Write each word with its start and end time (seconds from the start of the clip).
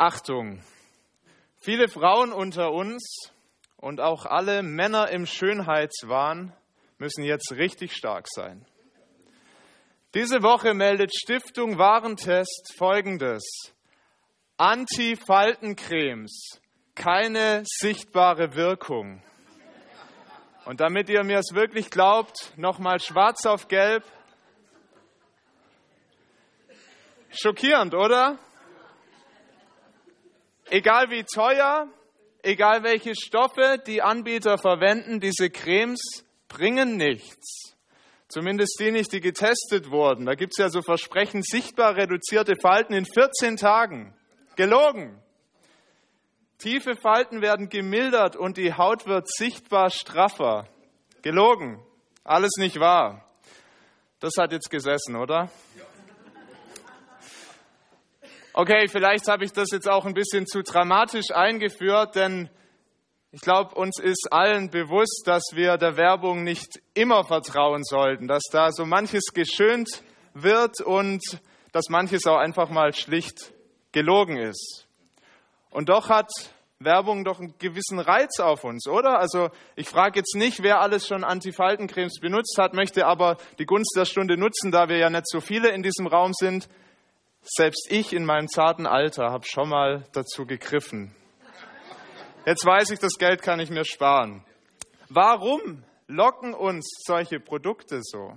Achtung! 0.00 0.62
Viele 1.58 1.86
Frauen 1.86 2.32
unter 2.32 2.72
uns 2.72 3.30
und 3.76 4.00
auch 4.00 4.24
alle 4.24 4.62
Männer 4.62 5.10
im 5.10 5.26
Schönheitswahn 5.26 6.56
müssen 6.96 7.22
jetzt 7.22 7.52
richtig 7.52 7.94
stark 7.94 8.26
sein. 8.26 8.64
Diese 10.14 10.42
Woche 10.42 10.72
meldet 10.72 11.14
Stiftung 11.14 11.76
Warentest 11.76 12.72
Folgendes. 12.78 13.44
Anti-Faltencremes, 14.56 16.62
keine 16.94 17.64
sichtbare 17.66 18.54
Wirkung. 18.54 19.22
Und 20.64 20.80
damit 20.80 21.10
ihr 21.10 21.24
mir 21.24 21.40
es 21.40 21.52
wirklich 21.52 21.90
glaubt, 21.90 22.54
nochmal 22.56 23.00
schwarz 23.00 23.44
auf 23.44 23.68
gelb. 23.68 24.04
Schockierend, 27.28 27.94
oder? 27.94 28.38
Egal 30.72 31.10
wie 31.10 31.24
teuer, 31.24 31.88
egal 32.42 32.84
welche 32.84 33.16
Stoffe 33.16 33.82
die 33.84 34.02
Anbieter 34.02 34.56
verwenden, 34.56 35.18
diese 35.18 35.50
Cremes 35.50 36.00
bringen 36.46 36.96
nichts. 36.96 37.74
Zumindest 38.28 38.78
die 38.78 38.92
nicht, 38.92 39.12
die 39.12 39.20
getestet 39.20 39.90
wurden. 39.90 40.26
Da 40.26 40.36
gibt 40.36 40.52
es 40.56 40.62
ja 40.62 40.68
so 40.68 40.80
Versprechen, 40.80 41.42
sichtbar 41.42 41.96
reduzierte 41.96 42.54
Falten 42.54 42.94
in 42.94 43.04
14 43.04 43.56
Tagen. 43.56 44.14
Gelogen. 44.54 45.20
Tiefe 46.58 46.94
Falten 46.94 47.42
werden 47.42 47.68
gemildert 47.68 48.36
und 48.36 48.56
die 48.56 48.72
Haut 48.72 49.06
wird 49.06 49.28
sichtbar 49.28 49.90
straffer. 49.90 50.68
Gelogen. 51.22 51.84
Alles 52.22 52.52
nicht 52.58 52.78
wahr. 52.78 53.28
Das 54.20 54.34
hat 54.38 54.52
jetzt 54.52 54.70
gesessen, 54.70 55.16
oder? 55.16 55.50
Okay, 58.52 58.88
vielleicht 58.88 59.28
habe 59.28 59.44
ich 59.44 59.52
das 59.52 59.68
jetzt 59.70 59.88
auch 59.88 60.04
ein 60.06 60.14
bisschen 60.14 60.44
zu 60.44 60.62
dramatisch 60.62 61.30
eingeführt, 61.32 62.16
denn 62.16 62.50
ich 63.30 63.42
glaube, 63.42 63.76
uns 63.76 64.00
ist 64.00 64.26
allen 64.32 64.70
bewusst, 64.70 65.22
dass 65.26 65.44
wir 65.52 65.76
der 65.76 65.96
Werbung 65.96 66.42
nicht 66.42 66.82
immer 66.94 67.22
vertrauen 67.22 67.84
sollten, 67.84 68.26
dass 68.26 68.42
da 68.50 68.72
so 68.72 68.84
manches 68.84 69.26
geschönt 69.32 70.02
wird 70.34 70.80
und 70.80 71.22
dass 71.70 71.88
manches 71.90 72.26
auch 72.26 72.38
einfach 72.38 72.70
mal 72.70 72.92
schlicht 72.92 73.52
gelogen 73.92 74.36
ist. 74.36 74.88
Und 75.70 75.88
doch 75.88 76.08
hat 76.08 76.28
Werbung 76.80 77.24
doch 77.24 77.38
einen 77.38 77.54
gewissen 77.58 78.00
Reiz 78.00 78.40
auf 78.40 78.64
uns, 78.64 78.88
oder? 78.88 79.20
Also 79.20 79.50
ich 79.76 79.88
frage 79.88 80.18
jetzt 80.18 80.34
nicht, 80.34 80.64
wer 80.64 80.80
alles 80.80 81.06
schon 81.06 81.22
Antifaltencremes 81.22 82.18
benutzt 82.20 82.56
hat, 82.58 82.74
möchte 82.74 83.06
aber 83.06 83.36
die 83.60 83.66
Gunst 83.66 83.94
der 83.96 84.06
Stunde 84.06 84.36
nutzen, 84.36 84.72
da 84.72 84.88
wir 84.88 84.96
ja 84.96 85.08
nicht 85.08 85.28
so 85.28 85.40
viele 85.40 85.68
in 85.68 85.84
diesem 85.84 86.08
Raum 86.08 86.32
sind. 86.34 86.68
Selbst 87.42 87.90
ich 87.90 88.12
in 88.12 88.24
meinem 88.24 88.48
zarten 88.48 88.86
Alter 88.86 89.30
habe 89.30 89.46
schon 89.46 89.68
mal 89.68 90.04
dazu 90.12 90.46
gegriffen. 90.46 91.14
Jetzt 92.46 92.64
weiß 92.64 92.90
ich, 92.90 92.98
das 92.98 93.14
Geld 93.18 93.42
kann 93.42 93.60
ich 93.60 93.70
mir 93.70 93.84
sparen. 93.84 94.44
Warum 95.08 95.82
locken 96.06 96.54
uns 96.54 97.02
solche 97.06 97.40
Produkte 97.40 98.00
so? 98.02 98.36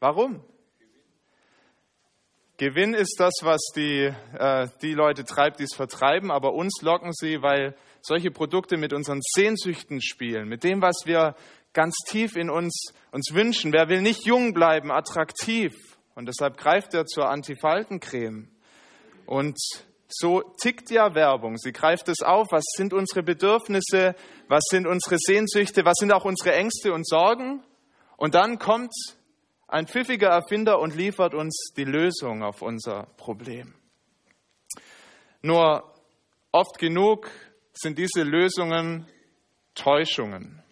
Warum? 0.00 0.42
Gewinn 2.56 2.94
ist 2.94 3.16
das, 3.18 3.32
was 3.42 3.60
die, 3.74 4.12
äh, 4.38 4.68
die 4.80 4.94
Leute 4.94 5.24
treibt, 5.24 5.58
die 5.58 5.64
es 5.64 5.74
vertreiben, 5.74 6.30
aber 6.30 6.54
uns 6.54 6.82
locken 6.82 7.12
sie, 7.12 7.42
weil 7.42 7.76
solche 8.00 8.30
Produkte 8.30 8.76
mit 8.76 8.92
unseren 8.92 9.20
Sehnsüchten 9.34 10.00
spielen, 10.00 10.48
mit 10.48 10.62
dem, 10.62 10.80
was 10.80 11.02
wir 11.04 11.34
ganz 11.72 11.96
tief 12.06 12.36
in 12.36 12.50
uns, 12.50 12.92
uns 13.10 13.34
wünschen. 13.34 13.72
Wer 13.72 13.88
will 13.88 14.02
nicht 14.02 14.24
jung 14.24 14.54
bleiben, 14.54 14.92
attraktiv? 14.92 15.72
Und 16.14 16.26
deshalb 16.26 16.56
greift 16.56 16.94
er 16.94 17.06
zur 17.06 17.28
Antifaltencreme. 17.28 18.48
Und 19.26 19.58
so 20.08 20.42
tickt 20.60 20.90
ja 20.90 21.14
Werbung. 21.14 21.56
Sie 21.58 21.72
greift 21.72 22.08
es 22.08 22.22
auf. 22.22 22.48
Was 22.50 22.64
sind 22.76 22.92
unsere 22.92 23.22
Bedürfnisse? 23.22 24.14
Was 24.48 24.62
sind 24.70 24.86
unsere 24.86 25.16
Sehnsüchte? 25.18 25.84
Was 25.84 25.96
sind 25.98 26.12
auch 26.12 26.24
unsere 26.24 26.54
Ängste 26.54 26.92
und 26.92 27.06
Sorgen? 27.06 27.62
Und 28.16 28.34
dann 28.34 28.58
kommt 28.58 28.92
ein 29.66 29.86
pfiffiger 29.86 30.28
Erfinder 30.28 30.78
und 30.78 30.94
liefert 30.94 31.34
uns 31.34 31.72
die 31.76 31.84
Lösung 31.84 32.42
auf 32.42 32.62
unser 32.62 33.06
Problem. 33.16 33.74
Nur 35.42 35.92
oft 36.52 36.78
genug 36.78 37.30
sind 37.72 37.98
diese 37.98 38.22
Lösungen 38.22 39.06
Täuschungen. 39.74 40.63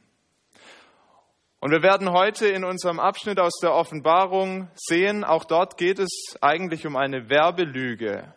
Und 1.63 1.71
wir 1.71 1.85
werden 1.85 2.11
heute 2.11 2.49
in 2.49 2.65
unserem 2.65 2.99
Abschnitt 2.99 3.39
aus 3.39 3.61
der 3.63 3.73
Offenbarung 3.73 4.69
sehen, 4.75 5.23
auch 5.23 5.45
dort 5.45 5.77
geht 5.77 6.01
es 6.01 6.37
eigentlich 6.41 6.89
um 6.89 6.97
eine 6.97 7.31
Werbelüge. 7.31 8.35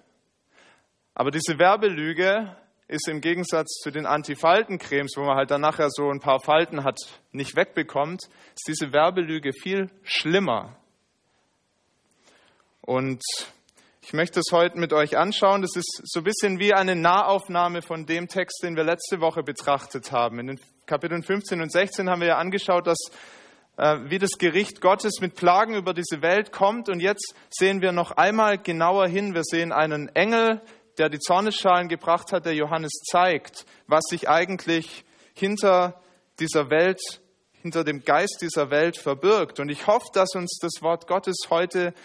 Aber 1.15 1.31
diese 1.31 1.57
Werbelüge 1.57 2.55
ist 2.87 3.07
im 3.07 3.21
Gegensatz 3.21 3.79
zu 3.81 3.89
den 3.89 4.05
Antifaltencremes, 4.05 5.13
wo 5.17 5.23
man 5.23 5.37
halt 5.37 5.49
dann 5.49 5.61
nachher 5.61 5.89
so 5.89 6.07
ein 6.11 6.19
paar 6.19 6.39
Falten 6.39 6.83
hat, 6.83 6.99
nicht 7.31 7.55
wegbekommt, 7.55 8.25
ist 8.53 8.67
diese 8.67 8.93
Werbelüge 8.93 9.53
viel 9.59 9.89
schlimmer. 10.03 10.77
Und 12.81 13.23
ich 14.05 14.13
möchte 14.13 14.39
es 14.39 14.51
heute 14.51 14.77
mit 14.77 14.93
euch 14.93 15.17
anschauen. 15.17 15.63
Das 15.63 15.75
ist 15.75 16.01
so 16.03 16.19
ein 16.19 16.23
bisschen 16.23 16.59
wie 16.59 16.75
eine 16.75 16.95
Nahaufnahme 16.95 17.81
von 17.81 18.05
dem 18.05 18.27
Text, 18.27 18.61
den 18.61 18.75
wir 18.75 18.83
letzte 18.83 19.19
Woche 19.19 19.41
betrachtet 19.41 20.11
haben. 20.11 20.37
In 20.37 20.45
den 20.45 20.59
Kapiteln 20.85 21.23
15 21.23 21.59
und 21.59 21.71
16 21.71 22.07
haben 22.07 22.21
wir 22.21 22.27
ja 22.27 22.37
angeschaut, 22.37 22.85
dass 22.85 22.99
äh, 23.77 23.97
wie 24.03 24.19
das 24.19 24.37
Gericht 24.37 24.79
Gottes 24.79 25.21
mit 25.21 25.33
Plagen 25.33 25.73
über 25.73 25.95
diese 25.95 26.21
Welt 26.21 26.51
kommt. 26.51 26.87
Und 26.87 26.99
jetzt 26.99 27.33
sehen 27.49 27.81
wir 27.81 27.91
noch 27.93 28.11
einmal 28.11 28.59
genauer 28.59 29.07
hin. 29.07 29.33
Wir 29.33 29.43
sehen 29.43 29.71
einen 29.71 30.09
Engel, 30.09 30.61
der 30.99 31.09
die 31.09 31.19
Zornesschalen 31.19 31.87
gebracht 31.87 32.31
hat, 32.31 32.45
der 32.45 32.53
Johannes 32.53 32.91
zeigt, 33.09 33.65
was 33.87 34.03
sich 34.07 34.29
eigentlich 34.29 35.03
hinter 35.33 35.99
dieser 36.39 36.69
Welt, 36.69 37.01
hinter 37.53 37.83
dem 37.83 38.03
Geist 38.03 38.37
dieser 38.43 38.69
Welt 38.69 38.97
verbirgt. 38.97 39.59
Und 39.59 39.69
ich 39.69 39.87
hoffe, 39.87 40.09
dass 40.13 40.35
uns 40.35 40.59
das 40.61 40.83
Wort 40.83 41.07
Gottes 41.07 41.47
heute 41.49 41.95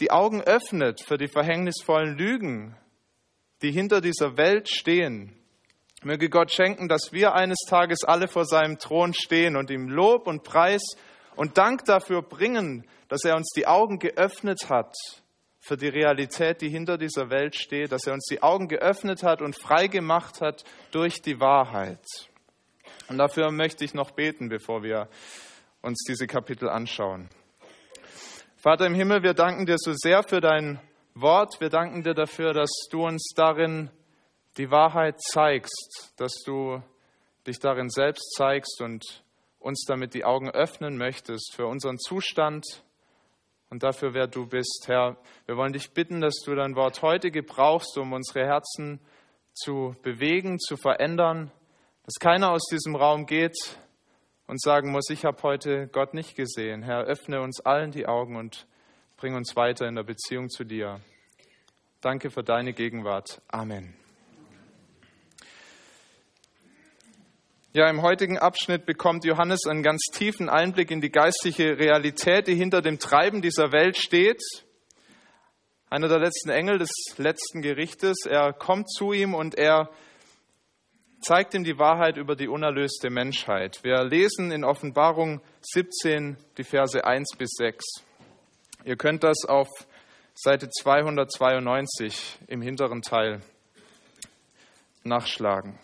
die 0.00 0.10
Augen 0.10 0.42
öffnet 0.42 1.00
für 1.02 1.16
die 1.16 1.28
verhängnisvollen 1.28 2.16
Lügen, 2.16 2.76
die 3.62 3.72
hinter 3.72 4.00
dieser 4.00 4.36
Welt 4.36 4.68
stehen. 4.68 5.36
Möge 6.02 6.28
Gott 6.28 6.52
schenken, 6.52 6.88
dass 6.88 7.12
wir 7.12 7.34
eines 7.34 7.58
Tages 7.66 8.04
alle 8.04 8.28
vor 8.28 8.44
seinem 8.44 8.78
Thron 8.78 9.14
stehen 9.14 9.56
und 9.56 9.70
ihm 9.70 9.88
Lob 9.88 10.26
und 10.26 10.44
Preis 10.44 10.82
und 11.34 11.58
Dank 11.58 11.84
dafür 11.84 12.22
bringen, 12.22 12.86
dass 13.08 13.24
er 13.24 13.36
uns 13.36 13.50
die 13.56 13.66
Augen 13.66 13.98
geöffnet 13.98 14.68
hat 14.68 14.94
für 15.60 15.76
die 15.76 15.88
Realität, 15.88 16.60
die 16.60 16.68
hinter 16.68 16.98
dieser 16.98 17.30
Welt 17.30 17.56
steht, 17.56 17.92
dass 17.92 18.06
er 18.06 18.12
uns 18.12 18.26
die 18.26 18.42
Augen 18.42 18.68
geöffnet 18.68 19.22
hat 19.22 19.42
und 19.42 19.56
frei 19.56 19.88
gemacht 19.88 20.40
hat 20.40 20.64
durch 20.92 21.22
die 21.22 21.40
Wahrheit. 21.40 22.04
Und 23.08 23.18
dafür 23.18 23.50
möchte 23.50 23.84
ich 23.84 23.94
noch 23.94 24.12
beten, 24.12 24.48
bevor 24.48 24.82
wir 24.82 25.08
uns 25.82 26.04
diese 26.06 26.26
Kapitel 26.26 26.68
anschauen. 26.68 27.28
Vater 28.66 28.86
im 28.86 28.96
Himmel, 28.96 29.22
wir 29.22 29.32
danken 29.32 29.64
dir 29.64 29.76
so 29.78 29.92
sehr 29.94 30.24
für 30.24 30.40
dein 30.40 30.80
Wort. 31.14 31.60
Wir 31.60 31.68
danken 31.68 32.02
dir 32.02 32.14
dafür, 32.14 32.52
dass 32.52 32.72
du 32.90 33.06
uns 33.06 33.32
darin 33.36 33.90
die 34.56 34.72
Wahrheit 34.72 35.20
zeigst, 35.20 36.12
dass 36.16 36.42
du 36.44 36.82
dich 37.46 37.60
darin 37.60 37.90
selbst 37.90 38.34
zeigst 38.36 38.80
und 38.82 39.22
uns 39.60 39.84
damit 39.86 40.14
die 40.14 40.24
Augen 40.24 40.50
öffnen 40.50 40.96
möchtest 40.96 41.54
für 41.54 41.68
unseren 41.68 41.96
Zustand 42.00 42.64
und 43.70 43.84
dafür, 43.84 44.14
wer 44.14 44.26
du 44.26 44.48
bist, 44.48 44.86
Herr. 44.88 45.16
Wir 45.46 45.56
wollen 45.56 45.72
dich 45.72 45.92
bitten, 45.92 46.20
dass 46.20 46.40
du 46.44 46.56
dein 46.56 46.74
Wort 46.74 47.02
heute 47.02 47.30
gebrauchst, 47.30 47.96
um 47.96 48.14
unsere 48.14 48.46
Herzen 48.46 48.98
zu 49.52 49.94
bewegen, 50.02 50.58
zu 50.58 50.76
verändern, 50.76 51.52
dass 52.04 52.14
keiner 52.18 52.50
aus 52.50 52.66
diesem 52.68 52.96
Raum 52.96 53.26
geht 53.26 53.78
und 54.46 54.60
sagen 54.60 54.90
muss, 54.90 55.10
ich 55.10 55.24
habe 55.24 55.42
heute 55.42 55.88
Gott 55.88 56.14
nicht 56.14 56.36
gesehen. 56.36 56.82
Herr, 56.82 57.04
öffne 57.04 57.40
uns 57.40 57.60
allen 57.60 57.90
die 57.90 58.06
Augen 58.06 58.36
und 58.36 58.66
bring 59.16 59.34
uns 59.34 59.56
weiter 59.56 59.88
in 59.88 59.94
der 59.94 60.04
Beziehung 60.04 60.50
zu 60.50 60.64
dir. 60.64 61.00
Danke 62.00 62.30
für 62.30 62.44
deine 62.44 62.72
Gegenwart. 62.72 63.40
Amen. 63.48 63.94
Ja, 67.72 67.90
im 67.90 68.00
heutigen 68.00 68.38
Abschnitt 68.38 68.86
bekommt 68.86 69.24
Johannes 69.26 69.66
einen 69.66 69.82
ganz 69.82 70.02
tiefen 70.12 70.48
Einblick 70.48 70.90
in 70.90 71.02
die 71.02 71.10
geistliche 71.10 71.78
Realität, 71.78 72.46
die 72.46 72.54
hinter 72.54 72.80
dem 72.80 72.98
Treiben 72.98 73.42
dieser 73.42 73.70
Welt 73.70 73.98
steht. 73.98 74.40
Einer 75.90 76.08
der 76.08 76.18
letzten 76.18 76.48
Engel 76.48 76.78
des 76.78 76.90
letzten 77.18 77.60
Gerichtes, 77.60 78.24
er 78.24 78.54
kommt 78.54 78.90
zu 78.90 79.12
ihm 79.12 79.34
und 79.34 79.56
er 79.56 79.90
zeigt 81.20 81.54
ihm 81.54 81.64
die 81.64 81.78
Wahrheit 81.78 82.16
über 82.16 82.36
die 82.36 82.48
unerlöste 82.48 83.10
Menschheit. 83.10 83.82
Wir 83.82 84.04
lesen 84.04 84.50
in 84.50 84.64
Offenbarung 84.64 85.40
17 85.62 86.36
die 86.56 86.64
Verse 86.64 87.04
1 87.04 87.36
bis 87.38 87.50
6. 87.56 87.84
Ihr 88.84 88.96
könnt 88.96 89.24
das 89.24 89.44
auf 89.44 89.68
Seite 90.34 90.68
292 90.68 92.38
im 92.46 92.60
hinteren 92.62 93.02
Teil 93.02 93.40
nachschlagen. 95.02 95.78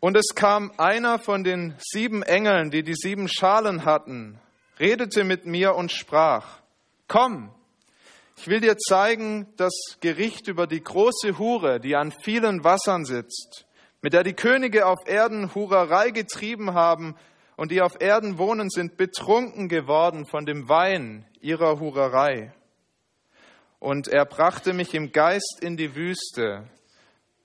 Und 0.00 0.16
es 0.16 0.34
kam 0.34 0.72
einer 0.76 1.18
von 1.18 1.44
den 1.44 1.74
sieben 1.78 2.22
Engeln, 2.22 2.70
die 2.70 2.82
die 2.82 2.94
sieben 2.94 3.28
Schalen 3.28 3.84
hatten, 3.84 4.38
redete 4.78 5.24
mit 5.24 5.46
mir 5.46 5.74
und 5.74 5.90
sprach, 5.90 6.60
Komm, 7.08 7.54
Ich 8.38 8.48
will 8.48 8.60
dir 8.60 8.76
zeigen 8.76 9.46
das 9.56 9.72
Gericht 10.00 10.46
über 10.46 10.66
die 10.66 10.82
große 10.82 11.38
Hure, 11.38 11.80
die 11.80 11.96
an 11.96 12.12
vielen 12.12 12.62
Wassern 12.64 13.04
sitzt, 13.04 13.66
mit 14.02 14.12
der 14.12 14.22
die 14.22 14.34
Könige 14.34 14.86
auf 14.86 14.98
Erden 15.06 15.54
Hurerei 15.54 16.10
getrieben 16.10 16.74
haben 16.74 17.16
und 17.56 17.72
die 17.72 17.80
auf 17.80 18.00
Erden 18.00 18.38
wohnen, 18.38 18.70
sind 18.70 18.96
betrunken 18.96 19.68
geworden 19.68 20.26
von 20.26 20.44
dem 20.44 20.68
Wein 20.68 21.26
ihrer 21.40 21.80
Hurerei. 21.80 22.52
Und 23.78 24.08
er 24.08 24.26
brachte 24.26 24.74
mich 24.74 24.94
im 24.94 25.12
Geist 25.12 25.58
in 25.62 25.76
die 25.76 25.94
Wüste, 25.94 26.68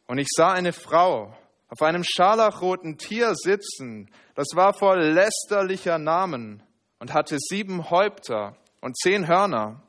und 0.08 0.18
ich 0.18 0.28
sah 0.30 0.52
eine 0.52 0.74
Frau 0.74 1.34
auf 1.70 1.82
einem 1.82 2.04
scharlachroten 2.04 2.98
Tier 2.98 3.34
sitzen, 3.34 4.10
das 4.36 4.48
war 4.56 4.74
voll 4.74 5.00
lästerlicher 5.00 6.00
Namen 6.00 6.62
und 7.00 7.14
hatte 7.14 7.38
sieben 7.40 7.90
Häupter 7.90 8.58
und 8.82 8.98
zehn 8.98 9.30
Hörner. 9.30 9.82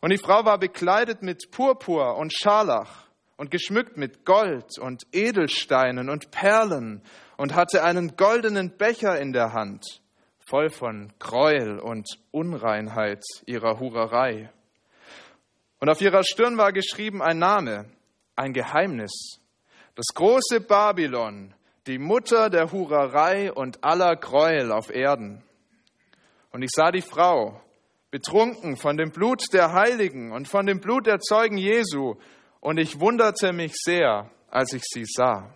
Und 0.00 0.10
die 0.10 0.18
Frau 0.18 0.44
war 0.44 0.58
bekleidet 0.58 1.22
mit 1.22 1.50
Purpur 1.50 2.16
und 2.16 2.32
Scharlach 2.32 3.08
und 3.36 3.50
geschmückt 3.50 3.96
mit 3.96 4.24
Gold 4.24 4.78
und 4.78 5.06
Edelsteinen 5.12 6.08
und 6.08 6.30
Perlen 6.30 7.02
und 7.36 7.54
hatte 7.54 7.84
einen 7.84 8.16
goldenen 8.16 8.76
Becher 8.76 9.18
in 9.18 9.32
der 9.32 9.52
Hand, 9.52 10.02
voll 10.40 10.70
von 10.70 11.12
Gräuel 11.18 11.78
und 11.78 12.06
Unreinheit 12.30 13.22
ihrer 13.46 13.78
Hurerei. 13.78 14.50
Und 15.80 15.88
auf 15.88 16.00
ihrer 16.00 16.24
Stirn 16.24 16.58
war 16.58 16.72
geschrieben 16.72 17.22
ein 17.22 17.38
Name, 17.38 17.86
ein 18.36 18.52
Geheimnis. 18.52 19.40
Das 19.94 20.06
große 20.14 20.60
Babylon, 20.60 21.54
die 21.86 21.98
Mutter 21.98 22.50
der 22.50 22.72
Hurerei 22.72 23.52
und 23.52 23.82
aller 23.82 24.16
Gräuel 24.16 24.72
auf 24.72 24.90
Erden. 24.90 25.42
Und 26.52 26.62
ich 26.62 26.70
sah 26.74 26.90
die 26.90 27.02
Frau, 27.02 27.60
betrunken 28.10 28.76
von 28.76 28.96
dem 28.96 29.10
Blut 29.10 29.42
der 29.52 29.72
Heiligen 29.72 30.32
und 30.32 30.48
von 30.48 30.66
dem 30.66 30.80
Blut 30.80 31.06
der 31.06 31.20
Zeugen 31.20 31.58
Jesu, 31.58 32.16
und 32.60 32.78
ich 32.78 33.00
wunderte 33.00 33.52
mich 33.52 33.72
sehr, 33.74 34.30
als 34.50 34.72
ich 34.72 34.82
sie 34.84 35.04
sah. 35.06 35.54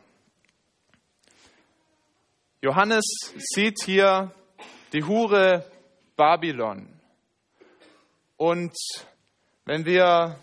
Johannes 2.62 3.05
sieht 3.37 3.83
hier 3.85 4.33
die 4.95 5.05
Hure 5.05 5.71
Babylon. 6.17 6.89
Und 8.37 8.75
wenn 9.67 9.85
wir 9.85 10.39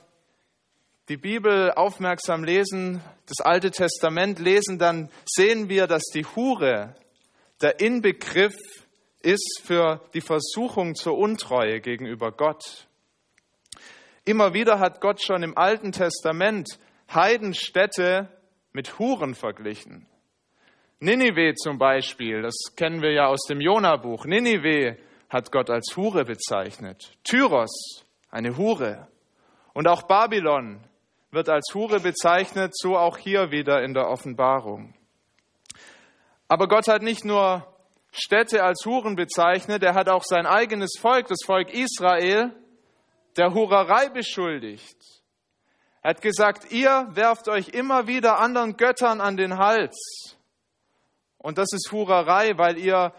die 1.09 1.17
Bibel 1.17 1.71
aufmerksam 1.71 2.43
lesen, 2.43 3.01
das 3.25 3.43
Alte 3.43 3.71
Testament 3.71 4.37
lesen, 4.37 4.77
dann 4.77 5.09
sehen 5.25 5.67
wir, 5.67 5.87
dass 5.87 6.03
die 6.13 6.25
Hure 6.25 6.95
der 7.61 7.79
Inbegriff 7.79 8.55
ist 9.23 9.61
für 9.63 10.01
die 10.13 10.21
Versuchung 10.21 10.95
zur 10.95 11.17
Untreue 11.17 11.81
gegenüber 11.81 12.31
Gott. 12.31 12.87
Immer 14.25 14.53
wieder 14.53 14.79
hat 14.79 15.01
Gott 15.01 15.21
schon 15.21 15.43
im 15.43 15.57
Alten 15.57 15.91
Testament 15.91 16.79
Heidenstädte 17.13 18.29
mit 18.71 18.99
Huren 18.99 19.35
verglichen. 19.35 20.07
Ninive 20.99 21.55
zum 21.55 21.79
Beispiel, 21.79 22.43
das 22.43 22.55
kennen 22.75 23.01
wir 23.01 23.11
ja 23.11 23.25
aus 23.27 23.41
dem 23.47 23.59
Jona-Buch. 23.59 24.25
Ninive 24.25 24.97
hat 25.29 25.51
Gott 25.51 25.69
als 25.69 25.95
Hure 25.95 26.25
bezeichnet. 26.25 27.17
Tyros, 27.23 28.05
eine 28.29 28.57
Hure. 28.57 29.07
Und 29.73 29.87
auch 29.87 30.03
Babylon 30.03 30.83
wird 31.31 31.49
als 31.49 31.73
Hure 31.73 32.01
bezeichnet, 32.01 32.75
so 32.75 32.97
auch 32.97 33.17
hier 33.17 33.49
wieder 33.51 33.81
in 33.81 33.93
der 33.93 34.09
Offenbarung. 34.09 34.93
Aber 36.47 36.67
Gott 36.67 36.87
hat 36.87 37.01
nicht 37.01 37.23
nur 37.23 37.65
Städte 38.11 38.63
als 38.63 38.85
Huren 38.85 39.15
bezeichnet, 39.15 39.83
er 39.83 39.93
hat 39.93 40.09
auch 40.09 40.23
sein 40.23 40.45
eigenes 40.45 40.97
Volk, 40.99 41.27
das 41.27 41.39
Volk 41.45 41.73
Israel, 41.73 42.53
der 43.37 43.53
Hurerei 43.53 44.09
beschuldigt. 44.09 44.97
Er 46.01 46.11
hat 46.11 46.21
gesagt, 46.21 46.71
ihr 46.71 47.07
werft 47.11 47.47
euch 47.47 47.69
immer 47.69 48.07
wieder 48.07 48.39
anderen 48.39 48.75
Göttern 48.75 49.21
an 49.21 49.37
den 49.37 49.57
Hals. 49.57 50.37
Und 51.37 51.57
das 51.57 51.69
ist 51.71 51.91
Hurerei, 51.91 52.57
weil 52.57 52.77
ihr 52.77 53.13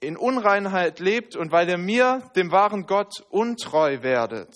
in 0.00 0.16
Unreinheit 0.16 0.98
lebt 0.98 1.36
und 1.36 1.52
weil 1.52 1.68
ihr 1.68 1.78
mir, 1.78 2.30
dem 2.34 2.50
wahren 2.50 2.86
Gott, 2.86 3.20
untreu 3.30 4.02
werdet. 4.02 4.54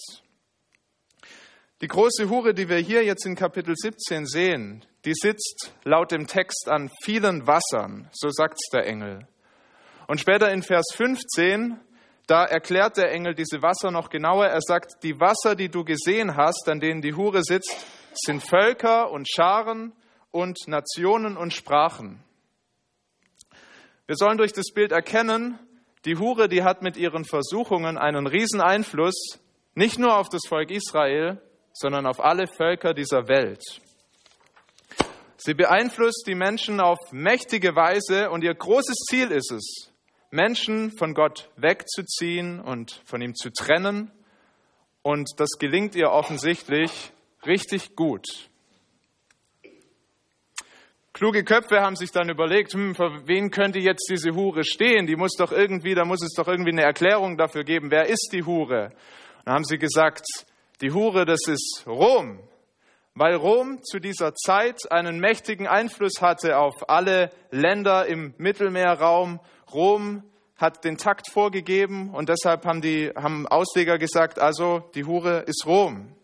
Die 1.82 1.88
große 1.88 2.30
Hure, 2.30 2.54
die 2.54 2.68
wir 2.68 2.78
hier 2.78 3.04
jetzt 3.04 3.26
in 3.26 3.36
Kapitel 3.36 3.74
17 3.76 4.26
sehen, 4.26 4.84
die 5.06 5.14
sitzt 5.14 5.72
laut 5.84 6.10
dem 6.10 6.26
Text 6.26 6.68
an 6.68 6.90
vielen 7.04 7.46
Wassern, 7.46 8.10
so 8.12 8.28
sagt 8.28 8.58
der 8.72 8.86
Engel. 8.86 9.26
Und 10.08 10.20
später 10.20 10.50
in 10.50 10.62
Vers 10.62 10.86
15, 10.94 11.78
da 12.26 12.44
erklärt 12.44 12.96
der 12.96 13.12
Engel 13.12 13.36
diese 13.36 13.62
Wasser 13.62 13.92
noch 13.92 14.10
genauer. 14.10 14.46
Er 14.46 14.60
sagt, 14.60 15.04
die 15.04 15.20
Wasser, 15.20 15.54
die 15.54 15.68
du 15.68 15.84
gesehen 15.84 16.36
hast, 16.36 16.68
an 16.68 16.80
denen 16.80 17.02
die 17.02 17.14
Hure 17.14 17.44
sitzt, 17.44 17.86
sind 18.14 18.42
Völker 18.42 19.12
und 19.12 19.28
Scharen 19.30 19.92
und 20.32 20.58
Nationen 20.66 21.36
und 21.36 21.54
Sprachen. 21.54 22.24
Wir 24.06 24.16
sollen 24.16 24.38
durch 24.38 24.52
das 24.52 24.72
Bild 24.74 24.90
erkennen, 24.90 25.58
die 26.04 26.16
Hure, 26.16 26.48
die 26.48 26.64
hat 26.64 26.82
mit 26.82 26.96
ihren 26.96 27.24
Versuchungen 27.24 27.96
einen 27.96 28.26
riesen 28.26 28.60
Einfluss, 28.60 29.38
nicht 29.74 29.98
nur 29.98 30.18
auf 30.18 30.28
das 30.28 30.42
Volk 30.48 30.70
Israel, 30.70 31.40
sondern 31.72 32.06
auf 32.06 32.20
alle 32.20 32.48
Völker 32.48 32.92
dieser 32.92 33.28
Welt. 33.28 33.62
Sie 35.46 35.54
beeinflusst 35.54 36.24
die 36.26 36.34
Menschen 36.34 36.80
auf 36.80 37.12
mächtige 37.12 37.76
Weise 37.76 38.30
und 38.30 38.42
ihr 38.42 38.52
großes 38.52 38.96
Ziel 39.08 39.30
ist 39.30 39.52
es, 39.52 39.92
Menschen 40.32 40.90
von 40.90 41.14
Gott 41.14 41.50
wegzuziehen 41.54 42.58
und 42.58 43.00
von 43.04 43.22
ihm 43.22 43.36
zu 43.36 43.50
trennen. 43.50 44.10
Und 45.02 45.30
das 45.36 45.50
gelingt 45.60 45.94
ihr 45.94 46.10
offensichtlich 46.10 47.12
richtig 47.46 47.94
gut. 47.94 48.26
Kluge 51.12 51.44
Köpfe 51.44 51.80
haben 51.80 51.94
sich 51.94 52.10
dann 52.10 52.28
überlegt, 52.28 52.74
hm, 52.74 52.96
für 52.96 53.28
wen 53.28 53.52
könnte 53.52 53.78
jetzt 53.78 54.08
diese 54.10 54.34
Hure 54.34 54.64
stehen? 54.64 55.06
Die 55.06 55.14
muss 55.14 55.36
doch 55.38 55.52
irgendwie, 55.52 55.94
da 55.94 56.04
muss 56.04 56.24
es 56.24 56.32
doch 56.32 56.48
irgendwie 56.48 56.72
eine 56.72 56.82
Erklärung 56.82 57.36
dafür 57.36 57.62
geben. 57.62 57.92
Wer 57.92 58.06
ist 58.06 58.30
die 58.32 58.42
Hure? 58.42 58.86
Und 58.86 59.44
dann 59.44 59.54
haben 59.54 59.64
sie 59.64 59.78
gesagt, 59.78 60.26
die 60.80 60.90
Hure, 60.90 61.24
das 61.24 61.46
ist 61.46 61.84
Rom. 61.86 62.40
Weil 63.18 63.34
Rom 63.34 63.82
zu 63.82 63.98
dieser 63.98 64.34
Zeit 64.34 64.92
einen 64.92 65.20
mächtigen 65.20 65.66
Einfluss 65.66 66.20
hatte 66.20 66.58
auf 66.58 66.90
alle 66.90 67.30
Länder 67.50 68.04
im 68.04 68.34
Mittelmeerraum. 68.36 69.40
Rom 69.72 70.22
hat 70.56 70.84
den 70.84 70.98
Takt 70.98 71.32
vorgegeben 71.32 72.10
und 72.10 72.28
deshalb 72.28 72.66
haben 72.66 72.82
die 72.82 73.08
haben 73.16 73.48
Ausleger 73.48 73.96
gesagt, 73.96 74.38
also 74.38 74.90
die 74.94 75.06
Hure 75.06 75.44
ist 75.46 75.64
Rom. 75.64 76.14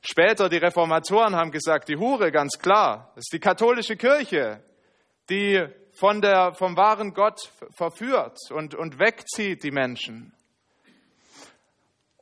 Später 0.00 0.48
die 0.48 0.56
Reformatoren 0.56 1.36
haben 1.36 1.50
gesagt, 1.50 1.90
die 1.90 1.98
Hure, 1.98 2.32
ganz 2.32 2.58
klar, 2.58 3.12
ist 3.16 3.30
die 3.30 3.38
katholische 3.38 3.96
Kirche, 3.96 4.64
die 5.28 5.62
von 5.92 6.22
der, 6.22 6.54
vom 6.54 6.74
wahren 6.74 7.12
Gott 7.12 7.52
verführt 7.76 8.38
und, 8.50 8.74
und 8.74 8.98
wegzieht 8.98 9.62
die 9.62 9.70
Menschen. 9.70 10.32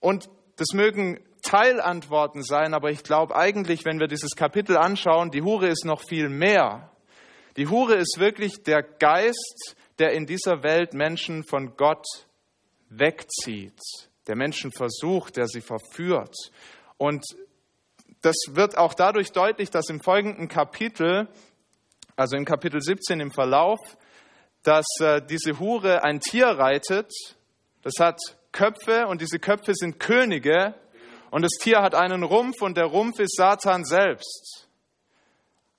Und 0.01 0.29
das 0.57 0.73
mögen 0.75 1.21
Teilantworten 1.43 2.43
sein, 2.43 2.73
aber 2.73 2.91
ich 2.91 3.03
glaube 3.03 3.37
eigentlich, 3.37 3.85
wenn 3.85 4.01
wir 4.01 4.07
dieses 4.07 4.37
Kapitel 4.37 4.77
anschauen, 4.77 5.31
die 5.31 5.43
Hure 5.43 5.69
ist 5.69 5.85
noch 5.85 6.01
viel 6.09 6.29
mehr. 6.29 6.91
Die 7.57 7.69
Hure 7.69 7.97
ist 7.97 8.19
wirklich 8.19 8.63
der 8.63 8.83
Geist, 8.83 9.77
der 9.99 10.13
in 10.13 10.27
dieser 10.27 10.63
Welt 10.63 10.95
Menschen 10.95 11.45
von 11.45 11.77
Gott 11.77 12.07
wegzieht, 12.89 13.79
der 14.27 14.37
Menschen 14.37 14.71
versucht, 14.73 15.37
der 15.37 15.47
sie 15.49 15.61
verführt. 15.61 16.35
Und 16.97 17.25
das 18.23 18.37
wird 18.51 18.79
auch 18.79 18.95
dadurch 18.95 19.33
deutlich, 19.33 19.71
dass 19.71 19.89
im 19.91 20.01
folgenden 20.01 20.49
Kapitel, 20.49 21.29
also 22.17 22.37
im 22.37 22.45
Kapitel 22.45 22.81
17 22.81 23.21
im 23.21 23.33
Verlauf, 23.33 23.81
dass 24.63 24.87
äh, 25.01 25.21
diese 25.29 25.59
Hure 25.59 26.05
ein 26.05 26.21
Tier 26.21 26.47
reitet. 26.47 27.11
Das 27.83 27.95
hat 27.99 28.21
Köpfe 28.53 29.07
und 29.09 29.21
diese 29.21 29.41
Köpfe 29.41 29.73
sind 29.75 29.99
Könige 29.99 30.75
und 31.33 31.41
das 31.41 31.53
Tier 31.53 31.81
hat 31.81 31.95
einen 31.95 32.25
Rumpf 32.25 32.61
und 32.61 32.77
der 32.77 32.85
Rumpf 32.85 33.19
ist 33.19 33.37
Satan 33.37 33.85
selbst. 33.85 34.69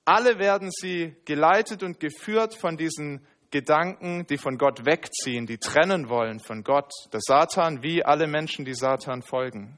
Alle 0.04 0.40
werden 0.40 0.72
sie 0.72 1.16
geleitet 1.26 1.84
und 1.84 2.00
geführt 2.00 2.56
von 2.56 2.76
diesen 2.76 3.24
Gedanken, 3.52 4.26
die 4.26 4.40
von 4.40 4.58
Gott 4.58 4.84
wegziehen, 4.88 5.46
die 5.46 5.60
trennen 5.60 6.10
wollen 6.10 6.40
von 6.40 6.64
Gott, 6.64 6.92
der 7.14 7.20
Satan, 7.22 7.84
wie 7.84 8.04
alle 8.04 8.26
Menschen, 8.26 8.66
die 8.66 8.74
Satan 8.74 9.22
folgen. 9.22 9.78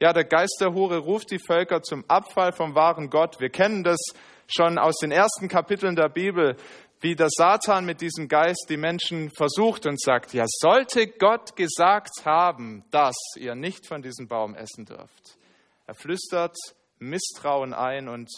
Ja, 0.00 0.12
der 0.12 0.24
Geist 0.24 0.58
der 0.60 0.74
Hure 0.74 0.98
ruft 0.98 1.30
die 1.30 1.38
Völker 1.38 1.80
zum 1.82 2.04
Abfall 2.08 2.50
vom 2.50 2.74
wahren 2.74 3.08
Gott. 3.08 3.38
Wir 3.38 3.50
kennen 3.50 3.84
das 3.84 4.00
schon 4.48 4.78
aus 4.78 4.96
den 4.96 5.12
ersten 5.12 5.46
Kapiteln 5.46 5.94
der 5.94 6.08
Bibel, 6.08 6.56
wie 7.00 7.14
der 7.14 7.28
Satan 7.30 7.86
mit 7.86 8.00
diesem 8.00 8.28
Geist 8.28 8.66
die 8.68 8.76
Menschen 8.76 9.30
versucht 9.30 9.86
und 9.86 10.00
sagt, 10.00 10.34
ja, 10.34 10.44
sollte 10.46 11.06
Gott 11.06 11.56
gesagt 11.56 12.24
haben, 12.24 12.84
dass 12.90 13.16
ihr 13.36 13.54
nicht 13.54 13.86
von 13.86 14.02
diesem 14.02 14.28
Baum 14.28 14.54
essen 14.54 14.84
dürft. 14.84 15.38
Er 15.86 15.94
flüstert 15.94 16.56
Misstrauen 16.98 17.72
ein 17.72 18.08
und 18.08 18.28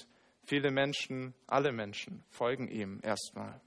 viele 0.47 0.71
Menschen, 0.71 1.35
alle 1.47 1.73
Menschen 1.73 2.25
folgen 2.31 2.69
ihm 2.69 3.01
erstmal. 3.03 3.61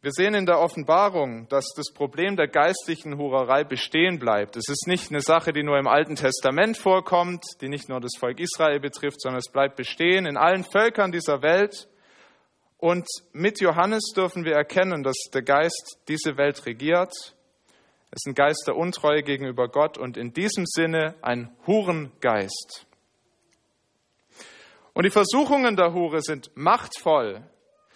Wir 0.00 0.12
sehen 0.12 0.34
in 0.34 0.44
der 0.44 0.60
Offenbarung, 0.60 1.48
dass 1.48 1.72
das 1.74 1.90
Problem 1.92 2.36
der 2.36 2.46
geistlichen 2.46 3.16
Hurerei 3.16 3.64
bestehen 3.64 4.18
bleibt. 4.18 4.54
Es 4.54 4.68
ist 4.68 4.86
nicht 4.86 5.10
eine 5.10 5.22
Sache, 5.22 5.54
die 5.54 5.62
nur 5.62 5.78
im 5.78 5.86
Alten 5.88 6.14
Testament 6.14 6.76
vorkommt, 6.76 7.42
die 7.62 7.70
nicht 7.70 7.88
nur 7.88 8.00
das 8.00 8.12
Volk 8.18 8.38
Israel 8.38 8.80
betrifft, 8.80 9.22
sondern 9.22 9.38
es 9.38 9.50
bleibt 9.50 9.76
bestehen 9.76 10.26
in 10.26 10.36
allen 10.36 10.62
Völkern 10.62 11.10
dieser 11.10 11.40
Welt. 11.40 11.88
Und 12.84 13.08
mit 13.32 13.62
Johannes 13.62 14.12
dürfen 14.14 14.44
wir 14.44 14.56
erkennen, 14.56 15.02
dass 15.04 15.16
der 15.32 15.40
Geist 15.40 15.96
diese 16.06 16.36
Welt 16.36 16.66
regiert. 16.66 17.14
Es 18.10 18.20
ist 18.20 18.26
ein 18.26 18.34
Geist 18.34 18.64
der 18.66 18.76
Untreue 18.76 19.22
gegenüber 19.22 19.68
Gott 19.68 19.96
und 19.96 20.18
in 20.18 20.34
diesem 20.34 20.66
Sinne 20.66 21.14
ein 21.22 21.50
Hurengeist. 21.66 22.84
Und 24.92 25.04
die 25.04 25.10
Versuchungen 25.10 25.76
der 25.76 25.94
Hure 25.94 26.20
sind 26.20 26.50
machtvoll. 26.56 27.48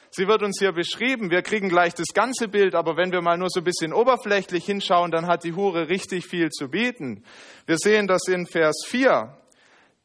Sie 0.08 0.26
wird 0.26 0.42
uns 0.42 0.58
hier 0.58 0.72
beschrieben. 0.72 1.30
Wir 1.30 1.42
kriegen 1.42 1.68
gleich 1.68 1.92
das 1.92 2.14
ganze 2.14 2.48
Bild, 2.48 2.74
aber 2.74 2.96
wenn 2.96 3.12
wir 3.12 3.20
mal 3.20 3.36
nur 3.36 3.50
so 3.50 3.60
ein 3.60 3.64
bisschen 3.64 3.92
oberflächlich 3.92 4.64
hinschauen, 4.64 5.10
dann 5.10 5.26
hat 5.26 5.44
die 5.44 5.52
Hure 5.52 5.90
richtig 5.90 6.24
viel 6.24 6.48
zu 6.48 6.70
bieten. 6.70 7.24
Wir 7.66 7.76
sehen 7.76 8.06
das 8.06 8.22
in 8.26 8.46
Vers 8.46 8.86
4. 8.86 9.36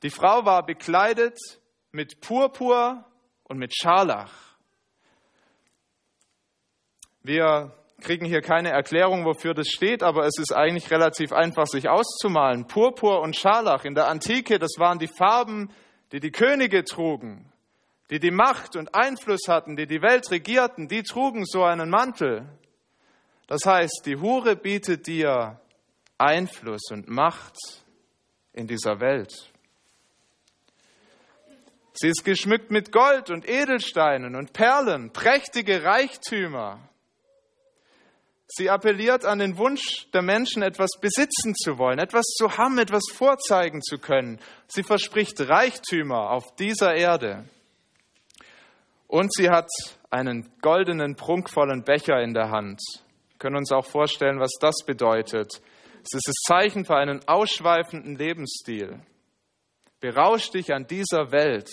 Die 0.03 0.09
Frau 0.09 0.43
war 0.43 0.65
bekleidet 0.65 1.39
mit 1.93 2.19
Purpur 2.19 3.05
und 3.45 3.59
mit 3.59 3.73
Scharlach. 3.73 4.42
Wir 7.23 7.73
kriegen 8.01 8.25
hier 8.25 8.41
keine 8.41 8.69
Erklärung, 8.69 9.25
wofür 9.25 9.53
das 9.53 9.69
steht, 9.69 10.03
aber 10.03 10.25
es 10.25 10.37
ist 10.37 10.53
eigentlich 10.53 10.91
relativ 10.91 11.31
einfach, 11.31 11.67
sich 11.67 11.89
auszumalen. 11.89 12.67
Purpur 12.67 13.21
und 13.21 13.35
Scharlach 13.35 13.85
in 13.85 13.95
der 13.95 14.07
Antike, 14.07 14.59
das 14.59 14.73
waren 14.77 14.99
die 14.99 15.07
Farben, 15.07 15.71
die 16.11 16.19
die 16.19 16.31
Könige 16.31 16.83
trugen 16.83 17.49
die 18.13 18.19
die 18.19 18.29
Macht 18.29 18.75
und 18.75 18.93
Einfluss 18.93 19.47
hatten, 19.47 19.75
die 19.75 19.87
die 19.87 20.03
Welt 20.03 20.29
regierten, 20.29 20.87
die 20.87 21.01
trugen 21.01 21.45
so 21.45 21.63
einen 21.63 21.89
Mantel. 21.89 22.47
Das 23.47 23.65
heißt, 23.65 24.03
die 24.05 24.17
Hure 24.17 24.55
bietet 24.55 25.07
dir 25.07 25.59
Einfluss 26.19 26.91
und 26.91 27.09
Macht 27.09 27.57
in 28.53 28.67
dieser 28.67 28.99
Welt. 28.99 29.33
Sie 31.93 32.07
ist 32.07 32.23
geschmückt 32.23 32.69
mit 32.69 32.91
Gold 32.91 33.31
und 33.31 33.49
Edelsteinen 33.49 34.35
und 34.35 34.53
Perlen, 34.53 35.11
prächtige 35.11 35.83
Reichtümer. 35.83 36.87
Sie 38.55 38.69
appelliert 38.69 39.25
an 39.25 39.39
den 39.39 39.57
Wunsch 39.57 40.07
der 40.13 40.22
Menschen, 40.22 40.62
etwas 40.62 40.91
besitzen 41.01 41.55
zu 41.55 41.79
wollen, 41.79 41.98
etwas 41.98 42.25
zu 42.38 42.55
haben, 42.55 42.77
etwas 42.77 43.01
vorzeigen 43.12 43.81
zu 43.81 43.98
können. 43.98 44.39
Sie 44.67 44.83
verspricht 44.83 45.41
Reichtümer 45.41 46.29
auf 46.29 46.53
dieser 46.57 46.93
Erde. 46.93 47.45
Und 49.07 49.33
sie 49.33 49.50
hat 49.50 49.69
einen 50.12 50.51
goldenen, 50.62 51.15
prunkvollen 51.15 51.83
Becher 51.83 52.22
in 52.22 52.36
der 52.36 52.51
Hand. 52.51 52.79
Wir 53.29 53.38
können 53.39 53.57
uns 53.57 53.72
auch 53.72 53.88
vorstellen, 53.88 54.39
was 54.39 54.51
das 54.60 54.86
bedeutet. 54.86 55.60
Es 56.03 56.13
ist 56.13 56.27
das 56.27 56.36
Zeichen 56.45 56.86
für 56.86 56.95
einen 56.95 57.27
ausschweifenden 57.27 58.17
Lebensstil. 58.17 59.00
Berausch 60.00 60.51
dich 60.51 60.72
an 60.72 60.86
dieser 60.86 61.31
Welt. 61.31 61.72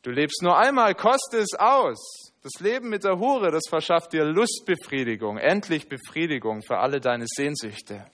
Du 0.00 0.10
lebst 0.10 0.40
nur 0.42 0.56
einmal, 0.56 0.94
koste 0.94 1.40
es 1.40 1.52
aus. 1.58 2.23
Das 2.44 2.60
Leben 2.60 2.90
mit 2.90 3.04
der 3.04 3.18
Hure, 3.18 3.50
das 3.50 3.62
verschafft 3.70 4.12
dir 4.12 4.26
Lustbefriedigung, 4.26 5.38
endlich 5.38 5.88
Befriedigung 5.88 6.60
für 6.62 6.76
alle 6.76 7.00
deine 7.00 7.24
Sehnsüchte. 7.26 8.04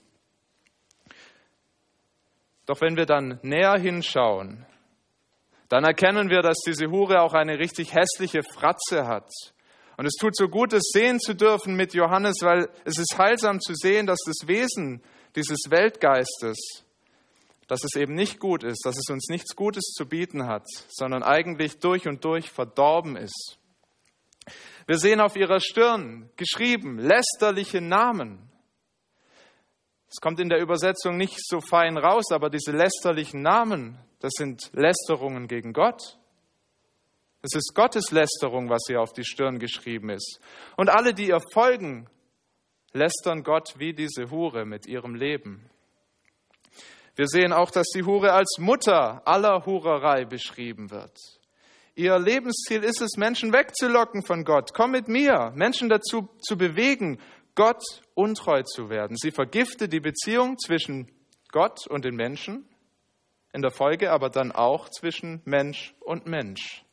Doch 2.65 2.79
wenn 2.79 2.95
wir 2.95 3.05
dann 3.05 3.41
näher 3.41 3.77
hinschauen, 3.77 4.65
dann 5.67 5.83
erkennen 5.83 6.29
wir, 6.29 6.41
dass 6.41 6.59
diese 6.65 6.89
Hure 6.89 7.19
auch 7.19 7.33
eine 7.33 7.59
richtig 7.59 7.93
hässliche 7.93 8.39
Fratze 8.41 9.05
hat. 9.05 9.29
Und 9.97 10.05
es 10.05 10.13
tut 10.13 10.37
so 10.37 10.47
gut, 10.47 10.71
es 10.71 10.91
sehen 10.93 11.19
zu 11.19 11.35
dürfen 11.35 11.75
mit 11.75 11.93
Johannes, 11.93 12.37
weil 12.41 12.69
es 12.85 12.99
ist 12.99 13.17
heilsam 13.17 13.59
zu 13.59 13.73
sehen, 13.75 14.07
dass 14.07 14.19
das 14.25 14.47
Wesen 14.47 15.03
dieses 15.35 15.69
Weltgeistes, 15.69 16.85
dass 17.67 17.83
es 17.83 17.99
eben 17.99 18.13
nicht 18.13 18.39
gut 18.39 18.63
ist, 18.63 18.85
dass 18.85 18.97
es 18.97 19.09
uns 19.09 19.27
nichts 19.27 19.57
Gutes 19.57 19.91
zu 19.93 20.05
bieten 20.05 20.47
hat, 20.47 20.67
sondern 20.87 21.21
eigentlich 21.21 21.79
durch 21.79 22.07
und 22.07 22.23
durch 22.23 22.49
verdorben 22.49 23.17
ist. 23.17 23.57
Wir 24.87 24.97
sehen 24.97 25.21
auf 25.21 25.35
ihrer 25.35 25.59
Stirn 25.59 26.29
geschrieben 26.35 26.97
lästerliche 26.97 27.81
Namen. 27.81 28.51
Es 30.09 30.19
kommt 30.19 30.39
in 30.39 30.49
der 30.49 30.59
Übersetzung 30.59 31.15
nicht 31.15 31.37
so 31.39 31.61
fein 31.61 31.97
raus, 31.97 32.31
aber 32.31 32.49
diese 32.49 32.71
lästerlichen 32.71 33.41
Namen, 33.41 33.97
das 34.19 34.33
sind 34.35 34.69
Lästerungen 34.73 35.47
gegen 35.47 35.71
Gott. 35.71 36.17
Es 37.41 37.55
ist 37.55 37.73
Gottes 37.73 38.11
Lästerung, 38.11 38.69
was 38.69 38.81
hier 38.87 39.01
auf 39.01 39.13
die 39.13 39.23
Stirn 39.23 39.57
geschrieben 39.57 40.09
ist. 40.09 40.39
Und 40.75 40.89
alle, 40.89 41.13
die 41.13 41.29
ihr 41.29 41.39
folgen, 41.53 42.09
lästern 42.93 43.43
Gott 43.43 43.79
wie 43.79 43.93
diese 43.93 44.29
Hure 44.29 44.65
mit 44.65 44.85
ihrem 44.85 45.15
Leben. 45.15 45.69
Wir 47.15 47.27
sehen 47.27 47.53
auch, 47.53 47.71
dass 47.71 47.87
die 47.95 48.03
Hure 48.03 48.33
als 48.33 48.57
Mutter 48.59 49.25
aller 49.25 49.65
Hurerei 49.65 50.25
beschrieben 50.25 50.91
wird. 50.91 51.17
Ihr 52.01 52.17
Lebensziel 52.17 52.83
ist 52.83 52.99
es, 52.99 53.15
Menschen 53.15 53.53
wegzulocken 53.53 54.23
von 54.23 54.43
Gott. 54.43 54.73
Komm 54.73 54.89
mit 54.89 55.07
mir, 55.07 55.51
Menschen 55.53 55.87
dazu 55.87 56.29
zu 56.41 56.57
bewegen, 56.57 57.19
Gott 57.53 57.83
untreu 58.15 58.63
zu 58.63 58.89
werden. 58.89 59.15
Sie 59.17 59.29
vergiftet 59.29 59.93
die 59.93 59.99
Beziehung 59.99 60.57
zwischen 60.57 61.11
Gott 61.51 61.85
und 61.85 62.03
den 62.03 62.15
Menschen, 62.15 62.67
in 63.53 63.61
der 63.61 63.69
Folge 63.69 64.11
aber 64.11 64.31
dann 64.31 64.51
auch 64.51 64.89
zwischen 64.89 65.43
Mensch 65.45 65.93
und 65.99 66.25
Mensch. 66.25 66.83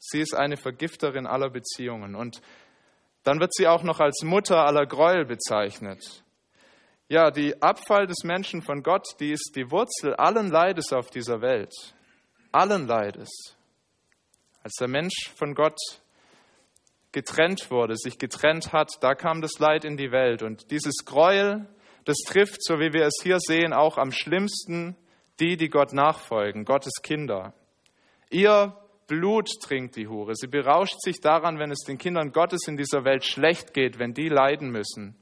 Sie 0.00 0.18
ist 0.18 0.34
eine 0.34 0.56
Vergifterin 0.56 1.28
aller 1.28 1.50
Beziehungen 1.50 2.16
und 2.16 2.42
dann 3.22 3.38
wird 3.38 3.54
sie 3.54 3.68
auch 3.68 3.84
noch 3.84 4.00
als 4.00 4.24
Mutter 4.24 4.66
aller 4.66 4.84
Gräuel 4.84 5.26
bezeichnet. 5.26 6.24
Ja, 7.06 7.30
die 7.30 7.62
Abfall 7.62 8.08
des 8.08 8.24
Menschen 8.24 8.62
von 8.62 8.82
Gott, 8.82 9.06
die 9.20 9.30
ist 9.30 9.52
die 9.54 9.70
Wurzel 9.70 10.16
allen 10.16 10.50
Leides 10.50 10.92
auf 10.92 11.10
dieser 11.10 11.40
Welt. 11.40 11.72
Allen 12.50 12.88
Leides. 12.88 13.56
Als 14.62 14.74
der 14.74 14.88
Mensch 14.88 15.30
von 15.36 15.54
Gott 15.54 15.78
getrennt 17.10 17.70
wurde, 17.70 17.96
sich 17.96 18.18
getrennt 18.18 18.72
hat, 18.72 18.90
da 19.00 19.14
kam 19.14 19.42
das 19.42 19.58
Leid 19.58 19.84
in 19.84 19.96
die 19.96 20.12
Welt. 20.12 20.42
Und 20.42 20.70
dieses 20.70 21.04
Gräuel, 21.04 21.66
das 22.04 22.16
trifft, 22.26 22.64
so 22.64 22.78
wie 22.78 22.92
wir 22.92 23.04
es 23.04 23.20
hier 23.22 23.38
sehen, 23.40 23.72
auch 23.72 23.98
am 23.98 24.12
schlimmsten 24.12 24.96
die, 25.40 25.56
die 25.56 25.68
Gott 25.68 25.92
nachfolgen, 25.92 26.64
Gottes 26.64 27.02
Kinder. 27.02 27.54
Ihr 28.30 28.76
Blut 29.08 29.50
trinkt 29.60 29.96
die 29.96 30.08
Hure. 30.08 30.34
Sie 30.34 30.46
berauscht 30.46 31.00
sich 31.02 31.20
daran, 31.20 31.58
wenn 31.58 31.70
es 31.70 31.80
den 31.80 31.98
Kindern 31.98 32.32
Gottes 32.32 32.66
in 32.66 32.76
dieser 32.76 33.04
Welt 33.04 33.24
schlecht 33.24 33.74
geht, 33.74 33.98
wenn 33.98 34.14
die 34.14 34.28
leiden 34.28 34.70
müssen. 34.70 35.16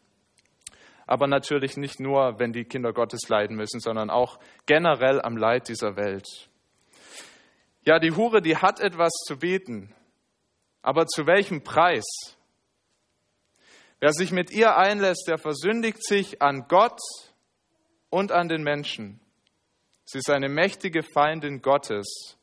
Aber 1.07 1.27
natürlich 1.27 1.77
nicht 1.77 1.99
nur, 1.99 2.39
wenn 2.39 2.53
die 2.53 2.65
Kinder 2.65 2.93
Gottes 2.93 3.29
leiden 3.29 3.57
müssen, 3.57 3.81
sondern 3.81 4.11
auch 4.11 4.39
generell 4.67 5.21
am 5.21 5.37
Leid 5.37 5.69
dieser 5.69 5.97
Welt. 5.97 6.50
Ja, 7.85 7.99
die 7.99 8.13
Hure, 8.13 8.43
die 8.43 8.57
hat 8.57 8.81
etwas 8.81 9.13
zu 9.27 9.39
bieten. 9.39 9.95
Aber 10.83 11.07
zu 11.07 11.27
welchem 11.27 11.63
Preis? 11.63 12.05
Wer 14.01 14.13
sich 14.13 14.33
mit 14.33 14.51
ihr 14.51 14.77
einlässt, 14.77 15.25
der 15.29 15.39
versündigt 15.39 16.05
sich 16.05 16.41
an 16.41 16.67
Gott 16.69 17.01
und 18.09 18.33
an 18.33 18.49
den 18.49 18.63
Menschen. 18.63 19.21
Sie 20.05 20.19
ist 20.19 20.31
eine 20.31 20.49
mächtige 20.49 21.03
Feindin 21.03 21.63
Gottes. 21.63 22.37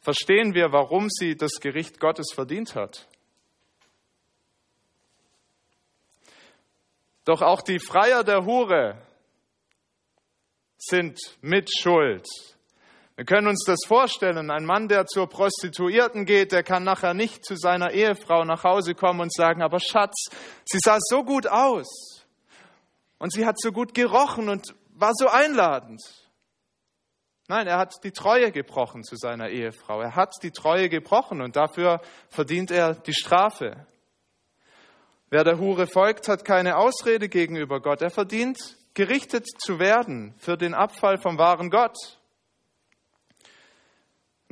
Verstehen 0.00 0.54
wir, 0.54 0.72
warum 0.72 1.08
sie 1.10 1.36
das 1.36 1.60
Gericht 1.60 1.98
Gottes 1.98 2.32
verdient 2.32 2.74
hat? 2.74 3.08
Doch 7.24 7.42
auch 7.42 7.62
die 7.62 7.78
Freier 7.78 8.22
der 8.22 8.44
Hure 8.44 9.00
sind 10.76 11.18
mit 11.40 11.70
Schuld 11.74 12.26
wir 13.16 13.24
können 13.24 13.46
uns 13.46 13.64
das 13.64 13.78
vorstellen. 13.86 14.50
Ein 14.50 14.64
Mann, 14.64 14.88
der 14.88 15.06
zur 15.06 15.28
Prostituierten 15.28 16.24
geht, 16.24 16.50
der 16.50 16.64
kann 16.64 16.82
nachher 16.82 17.14
nicht 17.14 17.44
zu 17.44 17.54
seiner 17.56 17.92
Ehefrau 17.92 18.44
nach 18.44 18.64
Hause 18.64 18.94
kommen 18.94 19.20
und 19.20 19.32
sagen, 19.32 19.62
aber 19.62 19.78
Schatz, 19.78 20.30
sie 20.64 20.78
sah 20.84 20.98
so 20.98 21.22
gut 21.22 21.46
aus 21.46 22.24
und 23.18 23.32
sie 23.32 23.46
hat 23.46 23.60
so 23.60 23.70
gut 23.70 23.94
gerochen 23.94 24.48
und 24.48 24.74
war 24.90 25.12
so 25.14 25.28
einladend. 25.28 26.02
Nein, 27.46 27.66
er 27.68 27.78
hat 27.78 28.02
die 28.02 28.10
Treue 28.10 28.50
gebrochen 28.50 29.04
zu 29.04 29.16
seiner 29.16 29.50
Ehefrau. 29.50 30.00
Er 30.00 30.16
hat 30.16 30.34
die 30.42 30.50
Treue 30.50 30.88
gebrochen 30.88 31.40
und 31.40 31.56
dafür 31.56 32.00
verdient 32.30 32.70
er 32.70 32.94
die 32.94 33.14
Strafe. 33.14 33.86
Wer 35.30 35.44
der 35.44 35.58
Hure 35.58 35.86
folgt, 35.86 36.26
hat 36.26 36.44
keine 36.44 36.78
Ausrede 36.78 37.28
gegenüber 37.28 37.80
Gott. 37.80 38.02
Er 38.02 38.10
verdient 38.10 38.58
gerichtet 38.94 39.46
zu 39.60 39.78
werden 39.78 40.34
für 40.38 40.56
den 40.56 40.74
Abfall 40.74 41.18
vom 41.18 41.38
wahren 41.38 41.70
Gott. 41.70 41.96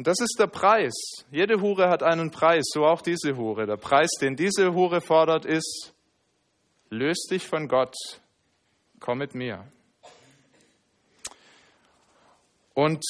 Und 0.02 0.08
das 0.08 0.18
ist 0.18 0.34
der 0.40 0.48
Preis. 0.48 0.94
Jede 1.30 1.60
Hure 1.60 1.88
hat 1.88 2.02
einen 2.02 2.32
Preis, 2.32 2.64
so 2.72 2.84
auch 2.84 3.02
diese 3.02 3.36
Hure. 3.36 3.66
Der 3.66 3.76
Preis, 3.76 4.10
den 4.20 4.34
diese 4.34 4.74
Hure 4.74 5.00
fordert, 5.00 5.44
ist, 5.44 5.94
löst 6.90 7.28
dich 7.30 7.46
von 7.46 7.68
Gott, 7.68 7.94
komm 8.98 9.18
mit 9.18 9.36
mir. 9.36 9.64
Und 12.74 13.04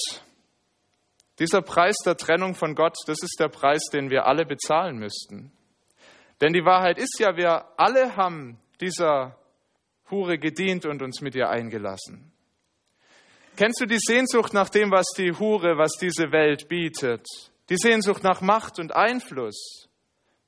dieser 1.39 1.63
Preis 1.63 1.97
der 2.05 2.19
Trennung 2.19 2.55
von 2.55 2.75
Gott, 2.75 2.95
das 3.07 3.23
ist 3.23 3.37
der 3.41 3.49
Preis, 3.49 3.85
den 3.91 4.11
wir 4.11 4.27
alle 4.27 4.45
bezahlen 4.45 4.99
müssten. 4.99 5.51
Denn 6.43 6.53
die 6.53 6.67
Wahrheit 6.67 6.99
ist 6.99 7.19
ja, 7.19 7.39
wir 7.39 7.65
alle 7.79 8.17
haben 8.17 8.59
dieser 8.83 9.39
Hure 10.11 10.37
gedient 10.37 10.85
und 10.85 11.01
uns 11.01 11.23
mit 11.23 11.35
ihr 11.37 11.49
eingelassen. 11.49 12.32
Kennst 13.57 13.81
du 13.81 13.87
die 13.87 13.99
Sehnsucht 13.99 14.55
nach 14.55 14.71
dem, 14.71 14.91
was 14.91 15.07
die 15.17 15.33
Hure, 15.33 15.77
was 15.77 15.93
diese 16.01 16.33
Welt 16.33 16.69
bietet? 16.69 17.27
Die 17.69 17.77
Sehnsucht 17.77 18.23
nach 18.23 18.41
Macht 18.41 18.79
und 18.79 18.97
Einfluss? 18.97 19.89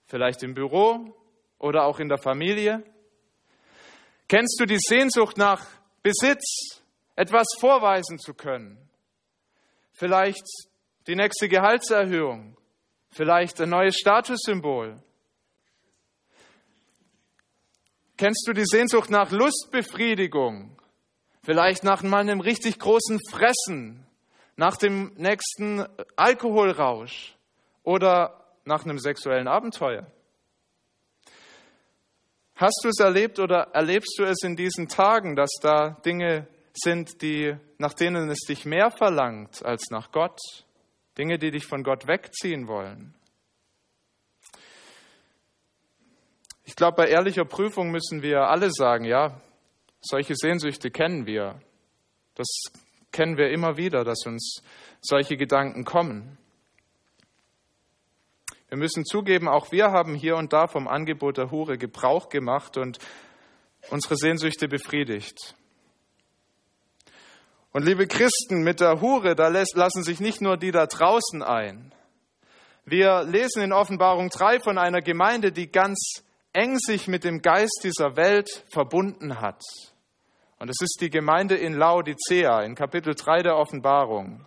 Vielleicht 0.07 0.43
im 0.43 0.55
Büro 0.55 1.15
oder 1.59 1.85
auch 1.85 2.01
in 2.01 2.09
der 2.09 2.19
Familie? 2.19 2.83
Kennst 4.27 4.59
du 4.59 4.65
die 4.65 4.79
Sehnsucht 4.79 5.37
nach 5.37 5.67
Besitz, 6.03 6.83
etwas 7.15 7.47
vorweisen 7.61 8.19
zu 8.19 8.33
können? 8.33 8.79
Vielleicht 9.93 10.45
die 11.07 11.15
nächste 11.15 11.49
Gehaltserhöhung? 11.49 12.57
Vielleicht 13.11 13.61
ein 13.61 13.69
neues 13.69 13.97
Statussymbol? 13.97 15.01
Kennst 18.17 18.49
du 18.49 18.53
die 18.53 18.65
Sehnsucht 18.65 19.11
nach 19.11 19.31
Lustbefriedigung? 19.31 20.77
Vielleicht 21.45 21.85
nach 21.85 22.03
mal 22.03 22.21
einem 22.21 22.41
richtig 22.41 22.79
großen 22.79 23.21
Fressen, 23.31 24.07
nach 24.57 24.79
dem 24.79 25.13
nächsten 25.17 25.85
Alkoholrausch 26.17 27.37
oder 27.83 28.47
nach 28.65 28.85
einem 28.85 28.99
sexuellen 28.99 29.47
Abenteuer. 29.47 30.07
Hast 32.55 32.81
du 32.83 32.89
es 32.89 32.99
erlebt 32.99 33.39
oder 33.41 33.69
erlebst 33.75 34.15
du 34.19 34.25
es 34.25 34.43
in 34.43 34.57
diesen 34.57 34.89
Tagen, 34.89 35.37
dass 35.37 35.51
da 35.61 35.99
Dinge 36.07 36.47
sind, 36.73 37.21
die, 37.21 37.55
nach 37.77 37.93
denen 37.93 38.31
es 38.31 38.41
dich 38.49 38.65
mehr 38.65 38.91
verlangt 38.91 39.63
als 39.67 39.91
nach 39.91 40.13
Gott? 40.13 40.41
Dinge, 41.19 41.39
die 41.39 41.51
dich 41.51 41.67
von 41.67 41.83
Gott 41.83 42.07
wegziehen 42.07 42.69
wollen? 42.69 43.15
Ich 46.65 46.75
glaube, 46.75 46.97
bei 46.97 47.09
ehrlicher 47.09 47.45
Prüfung 47.45 47.91
müssen 47.91 48.23
wir 48.23 48.49
alle 48.49 48.71
sagen, 48.71 49.05
ja, 49.05 49.43
solche 50.05 50.35
Sehnsüchte 50.37 50.91
kennen 50.91 51.27
wir. 51.27 51.61
Das 52.35 52.47
kennen 53.11 53.37
wir 53.37 53.51
immer 53.51 53.77
wieder, 53.77 54.05
dass 54.05 54.27
uns 54.27 54.63
solche 55.01 55.37
Gedanken 55.37 55.85
kommen. 55.85 56.39
Wir 58.69 58.79
müssen 58.79 59.05
zugeben, 59.05 59.49
auch 59.49 59.71
wir 59.71 59.93
haben 59.93 60.15
hier 60.15 60.37
und 60.37 60.53
da 60.53 60.67
vom 60.67 60.89
Angebot 60.89 61.37
der 61.37 61.51
Hure 61.51 61.79
Gebrauch 61.79 62.29
gemacht 62.29 62.77
und 62.77 62.99
unsere 63.91 64.17
Sehnsüchte 64.17 64.69
befriedigt. 64.69 65.55
Und 67.73 67.85
liebe 67.85 68.07
Christen, 68.07 68.63
mit 68.63 68.81
der 68.81 69.01
Hure, 69.01 69.35
da 69.35 69.49
lassen 69.49 70.03
sich 70.03 70.21
nicht 70.21 70.41
nur 70.41 70.57
die 70.57 70.71
da 70.71 70.87
draußen 70.87 71.43
ein. 71.43 71.93
Wir 72.85 73.25
lesen 73.25 73.63
in 73.63 73.73
Offenbarung 73.73 74.29
3 74.29 74.61
von 74.61 74.77
einer 74.79 75.01
Gemeinde, 75.01 75.53
die 75.53 75.71
ganz 75.71 76.23
eng 76.53 76.79
sich 76.79 77.09
mit 77.09 77.25
dem 77.25 77.43
Geist 77.43 77.81
dieser 77.83 78.17
Welt 78.17 78.65
verbunden 78.71 79.41
hat. 79.41 79.63
Und 80.65 80.71
es 80.71 80.81
ist 80.81 81.03
die 81.03 81.11
Gemeinde 81.11 81.57
in 81.57 81.75
Laodicea 81.75 82.63
in 82.63 82.75
Kapitel 82.75 83.15
3 83.15 83.43
der 83.43 83.59
Offenbarung. 83.59 84.47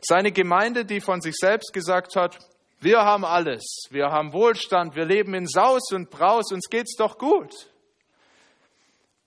Seine 0.00 0.30
Gemeinde, 0.30 0.84
die 0.84 1.00
von 1.00 1.20
sich 1.20 1.34
selbst 1.34 1.72
gesagt 1.72 2.14
hat, 2.14 2.38
wir 2.78 3.00
haben 3.00 3.24
alles, 3.24 3.88
wir 3.90 4.12
haben 4.12 4.32
Wohlstand, 4.32 4.94
wir 4.94 5.04
leben 5.04 5.34
in 5.34 5.48
Saus 5.48 5.90
und 5.90 6.10
Braus, 6.10 6.52
uns 6.52 6.68
geht's 6.70 6.94
doch 6.94 7.18
gut. 7.18 7.52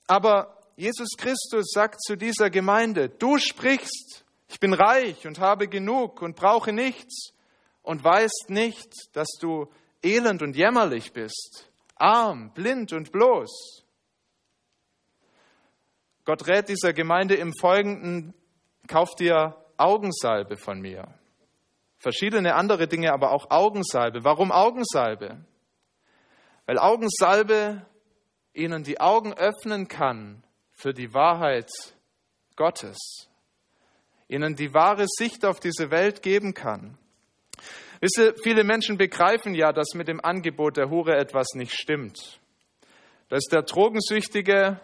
Aber 0.08 0.58
Jesus 0.78 1.18
Christus 1.18 1.70
sagt 1.74 2.02
zu 2.02 2.16
dieser 2.16 2.50
Gemeinde, 2.50 3.10
du 3.10 3.38
sprichst, 3.38 4.24
ich 4.48 4.62
bin 4.62 4.74
reich 4.74 5.28
und 5.28 5.42
habe 5.42 5.68
genug 5.68 6.22
und 6.22 6.38
brauche 6.38 6.72
nichts 6.72 7.34
und 7.82 8.02
weißt 8.02 8.46
nicht, 8.48 8.88
dass 9.12 9.28
du 9.42 9.68
elend 10.02 10.44
und 10.44 10.56
jämmerlich 10.56 11.12
bist, 11.12 11.70
arm, 11.98 12.54
blind 12.54 12.94
und 12.94 13.12
bloß. 13.12 13.81
Gott 16.26 16.48
rät 16.48 16.70
dieser 16.70 16.94
Gemeinde 16.94 17.36
im 17.36 17.52
Folgenden, 17.60 18.34
kauft 18.88 19.20
dir 19.20 19.56
Augensalbe 19.78 20.58
von 20.58 20.80
mir. 20.80 21.08
Verschiedene 21.98 22.56
andere 22.56 22.88
Dinge, 22.88 23.14
aber 23.14 23.32
auch 23.32 23.50
Augensalbe. 23.50 24.24
Warum 24.24 24.52
Augensalbe? 24.52 25.46
Weil 26.66 26.78
Augensalbe 26.78 27.86
ihnen 28.54 28.84
die 28.84 29.00
Augen 29.00 29.34
öffnen 29.34 29.88
kann 29.88 30.44
für 30.72 30.94
die 30.94 31.14
Wahrheit 31.14 31.70
Gottes, 32.56 33.30
ihnen 34.28 34.56
die 34.56 34.74
wahre 34.74 35.06
Sicht 35.08 35.46
auf 35.46 35.60
diese 35.60 35.92
Welt 35.92 36.22
geben 36.22 36.54
kann. 36.54 36.98
Wisse, 38.02 38.34
viele 38.44 38.64
Menschen 38.64 38.98
begreifen 38.98 39.54
ja, 39.54 39.72
dass 39.72 39.94
mit 39.94 40.08
dem 40.08 40.24
Angebot 40.24 40.78
der 40.78 40.90
Hure 40.90 41.16
etwas 41.18 41.50
nicht 41.54 41.74
stimmt. 41.74 42.40
Dass 43.30 43.44
der 43.46 43.62
Drogensüchtige 43.62 44.80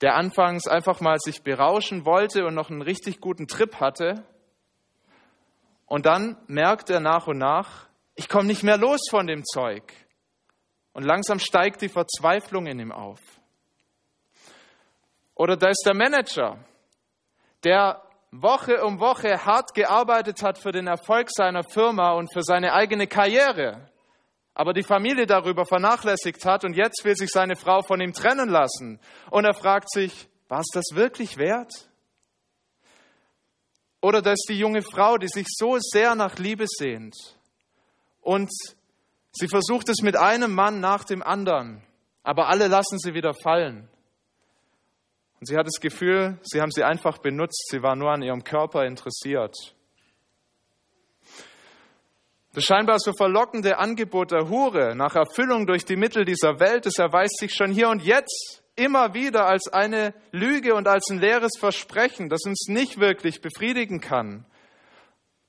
der 0.00 0.14
anfangs 0.14 0.68
einfach 0.68 1.00
mal 1.00 1.18
sich 1.18 1.42
berauschen 1.42 2.04
wollte 2.04 2.46
und 2.46 2.54
noch 2.54 2.70
einen 2.70 2.82
richtig 2.82 3.20
guten 3.20 3.46
Trip 3.46 3.80
hatte. 3.80 4.24
Und 5.86 6.06
dann 6.06 6.36
merkt 6.46 6.90
er 6.90 7.00
nach 7.00 7.26
und 7.26 7.38
nach, 7.38 7.88
ich 8.14 8.28
komme 8.28 8.46
nicht 8.46 8.62
mehr 8.62 8.78
los 8.78 9.00
von 9.10 9.26
dem 9.26 9.44
Zeug. 9.44 9.92
Und 10.92 11.04
langsam 11.04 11.38
steigt 11.38 11.80
die 11.82 11.88
Verzweiflung 11.88 12.66
in 12.66 12.80
ihm 12.80 12.92
auf. 12.92 13.20
Oder 15.34 15.56
da 15.56 15.68
ist 15.68 15.84
der 15.86 15.94
Manager, 15.94 16.58
der 17.64 18.02
Woche 18.30 18.84
um 18.84 19.00
Woche 19.00 19.44
hart 19.44 19.72
gearbeitet 19.74 20.42
hat 20.42 20.58
für 20.58 20.72
den 20.72 20.86
Erfolg 20.86 21.28
seiner 21.30 21.64
Firma 21.64 22.12
und 22.12 22.32
für 22.32 22.42
seine 22.42 22.72
eigene 22.74 23.06
Karriere 23.06 23.88
aber 24.58 24.72
die 24.72 24.82
Familie 24.82 25.24
darüber 25.24 25.64
vernachlässigt 25.64 26.44
hat 26.44 26.64
und 26.64 26.74
jetzt 26.74 27.04
will 27.04 27.14
sich 27.14 27.30
seine 27.30 27.54
Frau 27.54 27.82
von 27.82 28.00
ihm 28.00 28.12
trennen 28.12 28.48
lassen. 28.48 28.98
Und 29.30 29.44
er 29.44 29.54
fragt 29.54 29.88
sich, 29.88 30.28
war 30.48 30.58
es 30.58 30.66
das 30.74 30.84
wirklich 30.94 31.36
wert? 31.36 31.70
Oder 34.02 34.20
da 34.20 34.32
ist 34.32 34.46
die 34.48 34.58
junge 34.58 34.82
Frau, 34.82 35.16
die 35.16 35.28
sich 35.28 35.46
so 35.48 35.76
sehr 35.78 36.16
nach 36.16 36.38
Liebe 36.38 36.64
sehnt 36.66 37.14
und 38.20 38.50
sie 39.30 39.46
versucht 39.46 39.88
es 39.90 40.02
mit 40.02 40.16
einem 40.16 40.52
Mann 40.52 40.80
nach 40.80 41.04
dem 41.04 41.22
anderen, 41.22 41.80
aber 42.24 42.48
alle 42.48 42.66
lassen 42.66 42.98
sie 42.98 43.14
wieder 43.14 43.34
fallen. 43.34 43.88
Und 45.38 45.46
sie 45.46 45.56
hat 45.56 45.68
das 45.68 45.80
Gefühl, 45.80 46.36
sie 46.42 46.60
haben 46.60 46.72
sie 46.72 46.82
einfach 46.82 47.18
benutzt, 47.18 47.68
sie 47.70 47.80
war 47.80 47.94
nur 47.94 48.10
an 48.10 48.22
ihrem 48.22 48.42
Körper 48.42 48.84
interessiert. 48.84 49.54
Das 52.54 52.64
scheinbar 52.64 52.98
so 52.98 53.12
verlockende 53.12 53.78
Angebot 53.78 54.30
der 54.30 54.48
Hure 54.48 54.94
nach 54.96 55.14
Erfüllung 55.14 55.66
durch 55.66 55.84
die 55.84 55.96
Mittel 55.96 56.24
dieser 56.24 56.60
Welt, 56.60 56.86
das 56.86 56.98
erweist 56.98 57.38
sich 57.38 57.54
schon 57.54 57.70
hier 57.70 57.88
und 57.88 58.02
jetzt 58.02 58.62
immer 58.74 59.12
wieder 59.12 59.46
als 59.46 59.68
eine 59.68 60.14
Lüge 60.30 60.74
und 60.74 60.88
als 60.88 61.10
ein 61.10 61.18
leeres 61.18 61.52
Versprechen, 61.58 62.28
das 62.28 62.44
uns 62.46 62.68
nicht 62.68 62.98
wirklich 62.98 63.40
befriedigen 63.40 64.00
kann. 64.00 64.46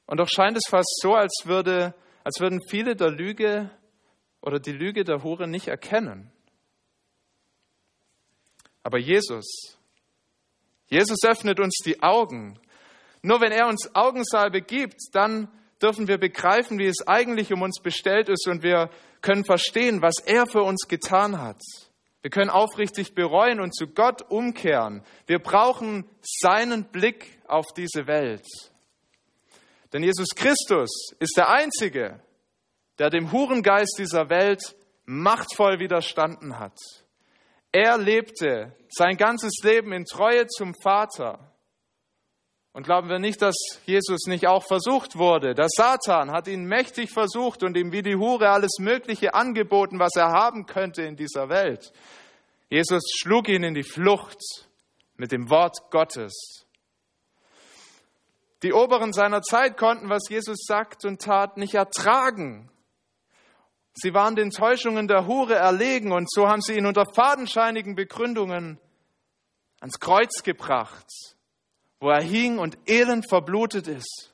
Und 0.08 0.20
doch 0.20 0.28
scheint 0.28 0.58
es 0.58 0.68
fast 0.68 1.00
so, 1.02 1.14
als, 1.14 1.44
würde, 1.46 1.94
als 2.24 2.40
würden 2.40 2.60
viele 2.68 2.96
der 2.96 3.12
Lüge 3.12 3.70
oder 4.42 4.60
die 4.60 4.72
Lüge 4.72 5.04
der 5.04 5.24
Hure 5.24 5.48
nicht 5.48 5.68
erkennen. 5.68 6.32
Aber 8.84 8.98
Jesus, 8.98 9.78
Jesus 10.88 11.24
öffnet 11.24 11.60
uns 11.60 11.78
die 11.86 12.02
Augen. 12.02 12.60
Nur 13.22 13.42
wenn 13.42 13.52
er 13.52 13.68
uns 13.68 13.94
Augensalbe 13.94 14.62
gibt, 14.62 14.98
dann 15.14 15.50
dürfen 15.82 16.08
wir 16.08 16.18
begreifen, 16.18 16.80
wie 16.80 16.88
es 16.88 17.08
eigentlich 17.08 17.54
um 17.54 17.62
uns 17.62 17.82
bestellt 17.82 18.30
ist 18.30 18.48
und 18.48 18.64
wir 18.64 18.90
können 19.22 19.46
verstehen, 19.46 20.02
was 20.02 20.16
er 20.26 20.48
für 20.48 20.64
uns 20.64 20.88
getan 20.88 21.42
hat. 21.42 21.62
Wir 22.22 22.32
können 22.32 22.50
aufrichtig 22.50 23.16
bereuen 23.16 23.62
und 23.62 23.74
zu 23.74 23.88
Gott 23.88 24.24
umkehren. 24.30 25.04
Wir 25.26 25.40
brauchen 25.40 26.06
seinen 26.22 26.86
Blick 26.86 27.40
auf 27.48 27.68
diese 27.78 28.08
Welt. 28.08 28.46
Denn 29.94 30.04
Jesus 30.04 30.30
Christus 30.36 30.90
ist 31.20 31.36
der 31.38 31.50
Einzige, 31.50 32.20
der 33.00 33.10
dem 33.10 33.32
Hurengeist 33.32 33.96
dieser 33.98 34.30
Welt 34.30 34.76
machtvoll 35.06 35.80
widerstanden 35.80 36.60
hat. 36.60 36.78
Er 37.72 37.98
lebte 37.98 38.76
sein 38.90 39.16
ganzes 39.16 39.54
Leben 39.64 39.94
in 39.94 40.06
Treue 40.06 40.48
zum 40.48 40.74
Vater. 40.84 41.49
Und 42.80 42.86
glauben 42.86 43.10
wir 43.10 43.20
nicht, 43.20 43.42
dass 43.42 43.58
Jesus 43.86 44.28
nicht 44.28 44.48
auch 44.48 44.64
versucht 44.66 45.18
wurde. 45.18 45.54
Der 45.54 45.68
Satan 45.68 46.32
hat 46.32 46.48
ihn 46.48 46.64
mächtig 46.64 47.12
versucht 47.12 47.62
und 47.62 47.76
ihm 47.76 47.92
wie 47.92 48.02
die 48.02 48.16
Hure 48.16 48.52
alles 48.52 48.78
Mögliche 48.80 49.34
angeboten, 49.34 50.00
was 50.00 50.16
er 50.16 50.30
haben 50.30 50.66
könnte 50.66 51.02
in 51.02 51.18
dieser 51.18 51.50
Welt. 51.50 51.92
Jesus 52.70 53.04
schlug 53.20 53.50
ihn 53.50 53.64
in 53.64 53.74
die 53.74 53.84
Flucht 53.84 54.40
mit 55.18 55.34
dem 55.34 55.50
Wort 55.50 55.92
Gottes. 55.92 56.66
Die 58.64 58.72
Oberen 58.72 59.12
seiner 59.12 59.42
Zeit 59.42 59.76
konnten, 59.76 60.08
was 60.08 60.30
Jesus 60.30 60.64
sagt 60.66 61.04
und 61.04 61.22
tat, 61.22 61.58
nicht 61.58 61.74
ertragen. 61.74 62.72
Sie 63.94 64.14
waren 64.14 64.38
den 64.38 64.52
Täuschungen 64.52 65.10
der 65.10 65.28
Hure 65.28 65.56
erlegen 65.56 66.14
und 66.14 66.32
so 66.32 66.48
haben 66.48 66.62
sie 66.62 66.78
ihn 66.78 66.86
unter 66.86 67.06
fadenscheinigen 67.14 67.96
Begründungen 67.96 68.80
ans 69.82 70.00
Kreuz 70.00 70.44
gebracht 70.44 71.36
wo 72.00 72.10
er 72.10 72.22
hing 72.22 72.60
und 72.60 72.78
elend 72.88 73.28
verblutet 73.28 73.88
ist. 73.88 74.34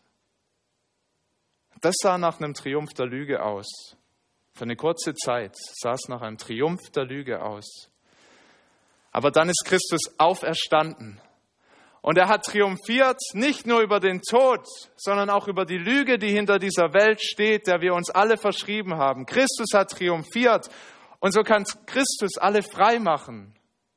Das 1.81 1.95
sah 2.01 2.17
nach 2.17 2.39
einem 2.39 2.53
Triumph 2.53 2.93
der 2.93 3.05
Lüge 3.05 3.43
aus. 3.43 3.95
Für 4.53 4.63
eine 4.63 4.75
kurze 4.75 5.13
Zeit 5.13 5.55
sah 5.55 5.93
es 5.93 6.07
nach 6.07 6.21
einem 6.21 6.37
Triumph 6.37 6.89
der 6.91 7.05
Lüge 7.05 7.41
aus. 7.43 7.89
Aber 9.11 9.31
dann 9.31 9.49
ist 9.49 9.63
Christus 9.65 10.01
auferstanden. 10.17 11.19
Und 12.01 12.17
er 12.17 12.27
hat 12.27 12.45
triumphiert 12.45 13.19
nicht 13.33 13.65
nur 13.65 13.81
über 13.81 13.99
den 13.99 14.21
Tod, 14.21 14.67
sondern 14.95 15.29
auch 15.31 15.47
über 15.47 15.65
die 15.65 15.77
Lüge, 15.77 16.19
die 16.19 16.29
hinter 16.29 16.59
dieser 16.59 16.93
Welt 16.93 17.19
steht, 17.19 17.65
der 17.65 17.81
wir 17.81 17.95
uns 17.95 18.11
alle 18.11 18.37
verschrieben 18.37 18.95
haben. 18.95 19.25
Christus 19.25 19.69
hat 19.73 19.89
triumphiert. 19.89 20.69
Und 21.19 21.31
so 21.31 21.41
kann 21.41 21.63
Christus 21.87 22.37
alle 22.37 22.61
frei 22.61 22.99
machen, 22.99 23.55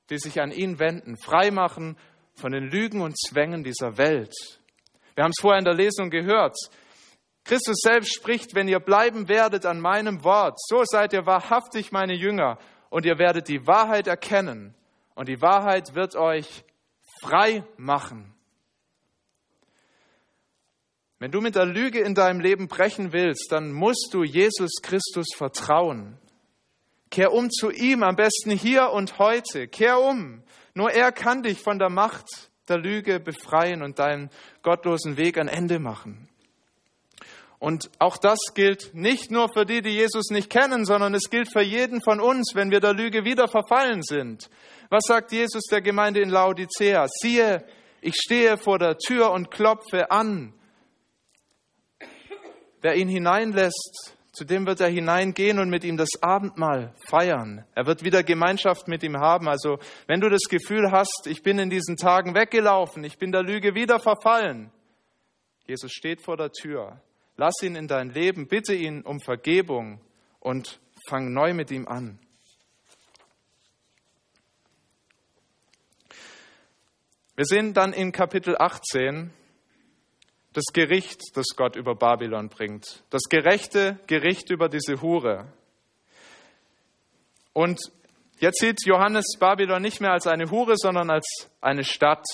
die 0.08 0.18
sich 0.18 0.40
an 0.40 0.52
ihn 0.52 0.78
wenden. 0.78 1.18
Frei 1.18 1.50
machen 1.50 1.98
von 2.38 2.52
den 2.52 2.70
Lügen 2.70 3.00
und 3.00 3.18
Zwängen 3.18 3.64
dieser 3.64 3.98
Welt. 3.98 4.34
Wir 5.14 5.24
haben 5.24 5.32
es 5.32 5.40
vorher 5.40 5.58
in 5.58 5.64
der 5.64 5.74
Lesung 5.74 6.10
gehört. 6.10 6.56
Christus 7.44 7.78
selbst 7.82 8.14
spricht, 8.14 8.54
wenn 8.54 8.68
ihr 8.68 8.78
bleiben 8.78 9.28
werdet 9.28 9.66
an 9.66 9.80
meinem 9.80 10.22
Wort, 10.22 10.58
so 10.68 10.84
seid 10.84 11.12
ihr 11.12 11.26
wahrhaftig 11.26 11.92
meine 11.92 12.14
Jünger 12.14 12.58
und 12.90 13.06
ihr 13.06 13.18
werdet 13.18 13.48
die 13.48 13.66
Wahrheit 13.66 14.06
erkennen 14.06 14.74
und 15.14 15.28
die 15.28 15.40
Wahrheit 15.42 15.94
wird 15.94 16.14
euch 16.14 16.64
frei 17.22 17.64
machen. 17.76 18.34
Wenn 21.18 21.32
du 21.32 21.40
mit 21.40 21.56
der 21.56 21.66
Lüge 21.66 22.00
in 22.00 22.14
deinem 22.14 22.38
Leben 22.38 22.68
brechen 22.68 23.12
willst, 23.12 23.50
dann 23.50 23.72
musst 23.72 24.10
du 24.12 24.22
Jesus 24.22 24.80
Christus 24.82 25.26
vertrauen. 25.34 26.16
Kehr 27.10 27.32
um 27.32 27.50
zu 27.50 27.70
ihm, 27.70 28.02
am 28.02 28.14
besten 28.14 28.50
hier 28.50 28.90
und 28.90 29.18
heute. 29.18 29.66
Kehr 29.66 29.98
um. 29.98 30.42
Nur 30.78 30.92
er 30.92 31.10
kann 31.10 31.42
dich 31.42 31.58
von 31.58 31.80
der 31.80 31.90
Macht 31.90 32.52
der 32.68 32.78
Lüge 32.78 33.18
befreien 33.18 33.82
und 33.82 33.98
deinen 33.98 34.30
gottlosen 34.62 35.16
Weg 35.16 35.36
ein 35.36 35.48
Ende 35.48 35.80
machen. 35.80 36.28
Und 37.58 37.90
auch 37.98 38.16
das 38.16 38.38
gilt 38.54 38.94
nicht 38.94 39.32
nur 39.32 39.52
für 39.52 39.66
die, 39.66 39.82
die 39.82 39.90
Jesus 39.90 40.30
nicht 40.30 40.48
kennen, 40.48 40.84
sondern 40.84 41.14
es 41.14 41.30
gilt 41.30 41.50
für 41.52 41.64
jeden 41.64 42.00
von 42.00 42.20
uns, 42.20 42.52
wenn 42.54 42.70
wir 42.70 42.78
der 42.78 42.94
Lüge 42.94 43.24
wieder 43.24 43.48
verfallen 43.48 44.02
sind. 44.02 44.48
Was 44.88 45.02
sagt 45.08 45.32
Jesus 45.32 45.64
der 45.64 45.80
Gemeinde 45.80 46.20
in 46.20 46.28
Laodicea? 46.28 47.08
Siehe, 47.08 47.66
ich 48.00 48.14
stehe 48.14 48.56
vor 48.56 48.78
der 48.78 48.98
Tür 48.98 49.32
und 49.32 49.50
klopfe 49.50 50.12
an. 50.12 50.54
Wer 52.82 52.94
ihn 52.94 53.08
hineinlässt, 53.08 54.16
zu 54.38 54.44
dem 54.44 54.66
wird 54.66 54.80
er 54.80 54.88
hineingehen 54.88 55.58
und 55.58 55.68
mit 55.68 55.82
ihm 55.82 55.96
das 55.96 56.10
Abendmahl 56.22 56.94
feiern. 57.08 57.64
Er 57.74 57.86
wird 57.86 58.04
wieder 58.04 58.22
Gemeinschaft 58.22 58.86
mit 58.86 59.02
ihm 59.02 59.16
haben. 59.16 59.48
Also 59.48 59.80
wenn 60.06 60.20
du 60.20 60.30
das 60.30 60.42
Gefühl 60.48 60.92
hast, 60.92 61.26
ich 61.26 61.42
bin 61.42 61.58
in 61.58 61.70
diesen 61.70 61.96
Tagen 61.96 62.36
weggelaufen, 62.36 63.02
ich 63.02 63.18
bin 63.18 63.32
der 63.32 63.42
Lüge 63.42 63.74
wieder 63.74 63.98
verfallen, 63.98 64.70
Jesus 65.66 65.90
steht 65.90 66.22
vor 66.22 66.36
der 66.36 66.52
Tür. 66.52 67.02
Lass 67.36 67.60
ihn 67.62 67.74
in 67.74 67.88
dein 67.88 68.10
Leben, 68.10 68.46
bitte 68.46 68.74
ihn 68.74 69.02
um 69.02 69.18
Vergebung 69.20 70.00
und 70.38 70.78
fang 71.08 71.32
neu 71.32 71.52
mit 71.52 71.72
ihm 71.72 71.88
an. 71.88 72.20
Wir 77.34 77.44
sehen 77.44 77.74
dann 77.74 77.92
in 77.92 78.12
Kapitel 78.12 78.56
18 78.56 79.32
das 80.58 80.72
Gericht, 80.72 81.36
das 81.36 81.46
Gott 81.54 81.76
über 81.76 81.94
Babylon 81.94 82.48
bringt. 82.48 83.04
Das 83.10 83.22
gerechte 83.30 84.00
Gericht 84.08 84.50
über 84.50 84.68
diese 84.68 85.00
Hure. 85.00 85.52
Und 87.52 87.78
jetzt 88.40 88.58
sieht 88.58 88.84
Johannes 88.84 89.36
Babylon 89.38 89.80
nicht 89.82 90.00
mehr 90.00 90.10
als 90.10 90.26
eine 90.26 90.50
Hure, 90.50 90.74
sondern 90.76 91.10
als 91.10 91.48
eine 91.60 91.84
Stadt. 91.84 92.26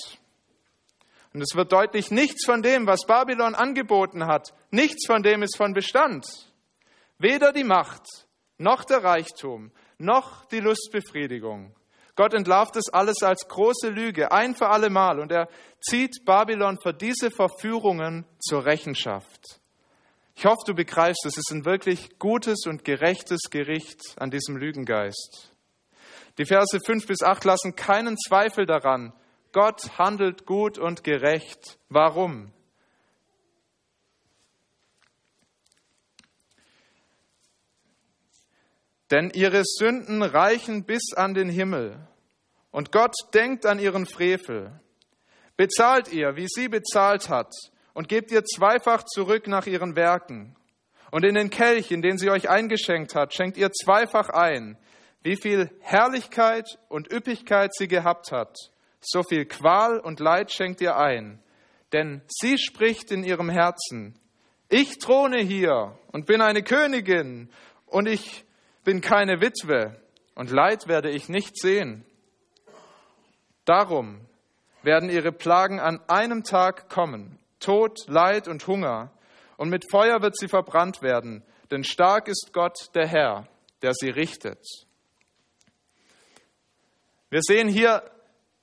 Und 1.34 1.42
es 1.42 1.54
wird 1.54 1.70
deutlich, 1.70 2.10
nichts 2.10 2.46
von 2.46 2.62
dem, 2.62 2.86
was 2.86 3.04
Babylon 3.06 3.54
angeboten 3.54 4.24
hat, 4.26 4.54
nichts 4.70 5.06
von 5.06 5.22
dem 5.22 5.42
ist 5.42 5.58
von 5.58 5.74
Bestand. 5.74 6.24
Weder 7.18 7.52
die 7.52 7.64
Macht, 7.64 8.06
noch 8.56 8.84
der 8.84 9.04
Reichtum, 9.04 9.70
noch 9.98 10.46
die 10.46 10.60
Lustbefriedigung. 10.60 11.74
Gott 12.16 12.34
entlarvt 12.34 12.76
es 12.76 12.88
alles 12.92 13.22
als 13.22 13.48
große 13.48 13.88
Lüge, 13.88 14.30
ein 14.30 14.54
für 14.54 14.68
alle 14.68 14.90
Mal, 14.90 15.18
und 15.18 15.32
er 15.32 15.48
zieht 15.80 16.24
Babylon 16.24 16.78
für 16.80 16.94
diese 16.94 17.30
Verführungen 17.30 18.24
zur 18.38 18.64
Rechenschaft. 18.64 19.60
Ich 20.36 20.46
hoffe, 20.46 20.62
du 20.66 20.74
begreifst, 20.74 21.24
es 21.26 21.36
ist 21.36 21.50
ein 21.52 21.64
wirklich 21.64 22.18
gutes 22.18 22.66
und 22.66 22.84
gerechtes 22.84 23.50
Gericht 23.50 24.00
an 24.16 24.30
diesem 24.30 24.56
Lügengeist. 24.56 25.52
Die 26.38 26.46
Verse 26.46 26.78
5 26.84 27.06
bis 27.06 27.22
8 27.22 27.44
lassen 27.44 27.76
keinen 27.76 28.16
Zweifel 28.16 28.66
daran, 28.66 29.12
Gott 29.52 29.98
handelt 29.98 30.46
gut 30.46 30.78
und 30.78 31.04
gerecht. 31.04 31.78
Warum? 31.88 32.52
Denn 39.14 39.30
ihre 39.30 39.62
Sünden 39.64 40.24
reichen 40.24 40.84
bis 40.84 41.12
an 41.14 41.34
den 41.34 41.48
Himmel 41.48 41.96
und 42.72 42.90
Gott 42.90 43.14
denkt 43.32 43.64
an 43.64 43.78
ihren 43.78 44.06
Frevel. 44.06 44.80
Bezahlt 45.56 46.12
ihr, 46.12 46.34
wie 46.34 46.48
sie 46.48 46.66
bezahlt 46.66 47.28
hat, 47.28 47.52
und 47.92 48.08
gebt 48.08 48.32
ihr 48.32 48.42
zweifach 48.44 49.04
zurück 49.04 49.46
nach 49.46 49.66
ihren 49.66 49.94
Werken. 49.94 50.56
Und 51.12 51.24
in 51.24 51.36
den 51.36 51.50
Kelch, 51.50 51.92
in 51.92 52.02
den 52.02 52.18
sie 52.18 52.28
euch 52.28 52.48
eingeschenkt 52.48 53.14
hat, 53.14 53.32
schenkt 53.32 53.56
ihr 53.56 53.70
zweifach 53.70 54.30
ein, 54.30 54.76
wie 55.22 55.36
viel 55.36 55.70
Herrlichkeit 55.78 56.66
und 56.88 57.12
Üppigkeit 57.12 57.72
sie 57.72 57.86
gehabt 57.86 58.32
hat 58.32 58.56
so 59.04 59.22
viel 59.22 59.44
Qual 59.44 59.98
und 59.98 60.20
Leid 60.20 60.52
schenkt 60.52 60.80
ihr 60.80 60.96
ein. 60.96 61.40
Denn 61.92 62.22
sie 62.28 62.58
spricht 62.58 63.10
in 63.10 63.22
ihrem 63.22 63.50
Herzen, 63.50 64.18
ich 64.68 64.98
throne 64.98 65.38
hier 65.38 65.96
und 66.10 66.26
bin 66.26 66.40
eine 66.40 66.62
Königin 66.62 67.50
und 67.86 68.08
ich 68.08 68.44
bin 68.84 69.00
keine 69.00 69.40
Witwe 69.40 70.00
und 70.34 70.50
Leid 70.50 70.88
werde 70.88 71.10
ich 71.10 71.28
nicht 71.28 71.58
sehen. 71.58 72.04
Darum 73.64 74.20
werden 74.82 75.08
ihre 75.08 75.32
Plagen 75.32 75.80
an 75.80 76.00
einem 76.08 76.44
Tag 76.44 76.88
kommen, 76.88 77.38
Tod, 77.60 78.06
Leid 78.06 78.46
und 78.46 78.66
Hunger, 78.66 79.10
und 79.56 79.70
mit 79.70 79.90
Feuer 79.90 80.20
wird 80.20 80.36
sie 80.36 80.48
verbrannt 80.48 81.00
werden, 81.00 81.42
denn 81.70 81.84
stark 81.84 82.28
ist 82.28 82.50
Gott 82.52 82.90
der 82.94 83.06
Herr, 83.06 83.48
der 83.82 83.94
sie 83.94 84.10
richtet. 84.10 84.58
Wir 87.30 87.40
sehen 87.42 87.68
hier 87.68 88.02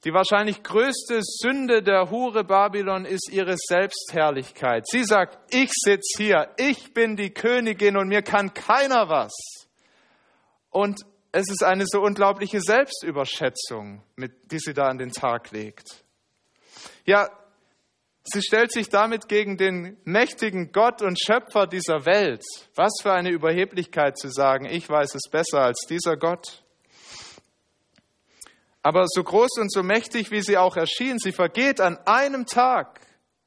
die 0.04 0.14
wahrscheinlich 0.14 0.64
größte 0.64 1.20
Sünde 1.22 1.84
der 1.84 2.10
Hure 2.10 2.44
Babylon 2.44 3.06
ist 3.06 3.30
ihre 3.32 3.56
Selbstherrlichkeit. 3.56 4.88
Sie 4.88 5.04
sagt, 5.04 5.38
ich 5.54 5.70
sitze 5.74 6.24
hier, 6.24 6.50
ich 6.58 6.94
bin 6.94 7.16
die 7.16 7.32
Königin 7.32 7.98
und 7.98 8.08
mir 8.08 8.24
kann 8.24 8.54
keiner 8.56 9.10
was. 9.10 9.32
Und 10.72 11.02
es 11.32 11.50
ist 11.50 11.64
eine 11.64 11.86
so 11.86 12.02
unglaubliche 12.02 12.60
Selbstüberschätzung, 12.62 14.04
die 14.18 14.60
sie 14.60 14.74
da 14.74 14.88
an 14.88 14.98
den 14.98 15.12
Tag 15.12 15.52
legt. 15.52 16.04
Ja, 17.06 17.30
sie 18.24 18.42
stellt 18.42 18.72
sich 18.72 18.90
damit 18.90 19.28
gegen 19.28 19.58
den 19.58 19.98
mächtigen 20.04 20.72
Gott 20.72 21.02
und 21.02 21.20
Schöpfer 21.22 21.68
dieser 21.68 22.06
Welt. 22.06 22.44
Was 22.76 22.94
für 23.02 23.14
eine 23.14 23.30
Überheblichkeit 23.30 24.18
zu 24.18 24.30
sagen, 24.30 24.66
ich 24.66 24.90
weiß 24.90 25.16
es 25.16 25.30
besser 25.30 25.62
als 25.62 25.86
dieser 25.88 26.18
Gott. 26.18 26.64
Aber 28.82 29.06
so 29.08 29.24
groß 29.24 29.60
und 29.60 29.72
so 29.72 29.84
mächtig, 29.84 30.32
wie 30.32 30.42
sie 30.42 30.58
auch 30.58 30.76
erschien, 30.76 31.20
sie 31.20 31.32
vergeht 31.32 31.80
an 31.80 31.98
einem 32.06 32.46
Tag. 32.46 33.00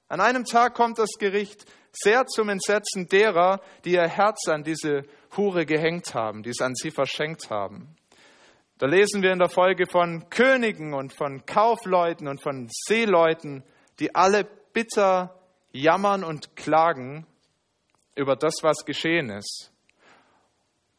An 0.09 0.21
einem 0.21 0.45
Tag 0.45 0.75
kommt 0.75 0.99
das 0.99 1.11
Gericht 1.19 1.65
sehr 1.93 2.27
zum 2.27 2.49
Entsetzen 2.49 3.09
derer, 3.09 3.61
die 3.85 3.93
ihr 3.93 4.09
Herz 4.09 4.49
an 4.49 4.63
diese 4.63 5.05
Hure 5.37 5.67
gehängt 5.67 6.15
haben, 6.15 6.43
die 6.43 6.51
es 6.51 6.61
an 6.61 6.75
sie 6.75 6.91
verschenkt 6.91 7.51
haben. 7.51 7.97
Da 8.79 8.87
lesen 8.87 9.23
wir 9.23 9.33
in 9.33 9.39
der 9.39 9.49
Folge 9.49 9.87
von 9.87 10.29
Königen 10.31 10.95
und 10.95 11.13
von 11.13 11.47
Kaufleuten 11.47 12.29
und 12.29 12.43
von 12.43 12.69
Seeleuten, 12.71 13.63
die 14.01 14.15
alle 14.15 14.45
bitter 14.73 15.39
jammern 15.71 16.25
und 16.25 16.57
klagen 16.57 17.27
über 18.17 18.37
das, 18.37 18.57
was 18.63 18.85
geschehen 18.85 19.31
ist. 19.31 19.71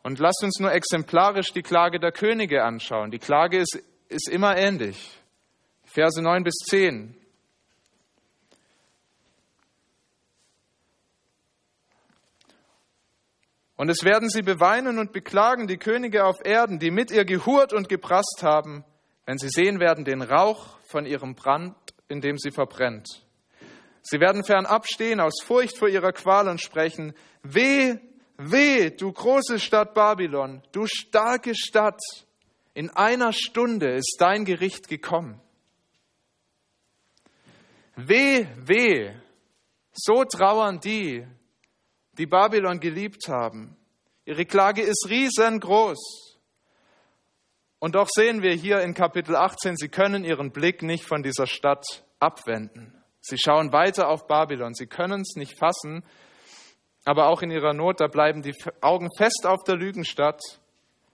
Und 0.03 0.19
lasst 0.19 0.43
uns 0.43 0.59
nur 0.59 0.71
exemplarisch 0.71 1.51
die 1.51 1.63
Klage 1.63 1.99
der 1.99 2.11
Könige 2.11 2.63
anschauen. 2.63 3.11
Die 3.11 3.19
Klage 3.19 3.57
ist 3.59 3.81
ist 4.09 4.29
immer 4.29 4.55
ähnlich. 4.57 5.11
Verse 5.83 6.21
9 6.21 6.43
bis 6.43 6.55
10. 6.69 7.15
Und 13.75 13.89
es 13.89 14.03
werden 14.03 14.29
sie 14.29 14.41
beweinen 14.41 14.99
und 14.99 15.11
beklagen, 15.11 15.67
die 15.67 15.77
Könige 15.77 16.25
auf 16.25 16.37
Erden, 16.45 16.79
die 16.79 16.91
mit 16.91 17.11
ihr 17.11 17.25
gehurt 17.25 17.73
und 17.73 17.89
geprasst 17.89 18.39
haben, 18.41 18.85
wenn 19.25 19.37
sie 19.37 19.49
sehen 19.49 19.79
werden 19.79 20.05
den 20.05 20.21
Rauch 20.21 20.79
von 20.83 21.05
ihrem 21.05 21.35
Brand, 21.35 21.75
in 22.07 22.21
dem 22.21 22.37
sie 22.37 22.51
verbrennt. 22.51 23.25
Sie 24.01 24.19
werden 24.19 24.43
fernab 24.43 24.87
stehen 24.87 25.19
aus 25.19 25.41
Furcht 25.43 25.77
vor 25.77 25.89
ihrer 25.89 26.13
Qual 26.13 26.47
und 26.47 26.61
sprechen, 26.61 27.13
weh, 27.41 27.95
weh, 28.37 28.91
du 28.91 29.11
große 29.11 29.59
Stadt 29.59 29.93
Babylon, 29.93 30.61
du 30.71 30.85
starke 30.85 31.55
Stadt, 31.55 31.99
in 32.75 32.89
einer 32.91 33.33
Stunde 33.33 33.93
ist 33.95 34.17
dein 34.19 34.45
Gericht 34.45 34.87
gekommen. 34.87 35.41
Weh, 37.95 38.45
weh, 38.57 39.13
so 39.93 40.23
trauern 40.25 40.79
die, 40.81 41.25
die 42.17 42.25
Babylon 42.25 42.79
geliebt 42.79 43.27
haben. 43.27 43.75
Ihre 44.25 44.45
Klage 44.45 44.81
ist 44.81 45.07
riesengroß. 45.09 46.37
Und 47.79 47.95
doch 47.95 48.07
sehen 48.09 48.41
wir 48.41 48.53
hier 48.53 48.81
in 48.81 48.93
Kapitel 48.93 49.35
18, 49.35 49.77
sie 49.77 49.89
können 49.89 50.23
ihren 50.23 50.51
Blick 50.51 50.81
nicht 50.81 51.05
von 51.05 51.21
dieser 51.21 51.45
Stadt 51.45 52.03
abwenden. 52.19 53.03
Sie 53.21 53.37
schauen 53.37 53.71
weiter 53.71 54.07
auf 54.09 54.27
Babylon. 54.27 54.73
Sie 54.75 54.87
können 54.87 55.21
es 55.21 55.35
nicht 55.35 55.57
fassen, 55.57 56.03
aber 57.05 57.27
auch 57.27 57.41
in 57.41 57.51
ihrer 57.51 57.73
Not, 57.73 57.99
da 57.99 58.07
bleiben 58.07 58.41
die 58.41 58.55
Augen 58.81 59.09
fest 59.17 59.45
auf 59.45 59.63
der 59.63 59.75
Lügenstadt, 59.75 60.41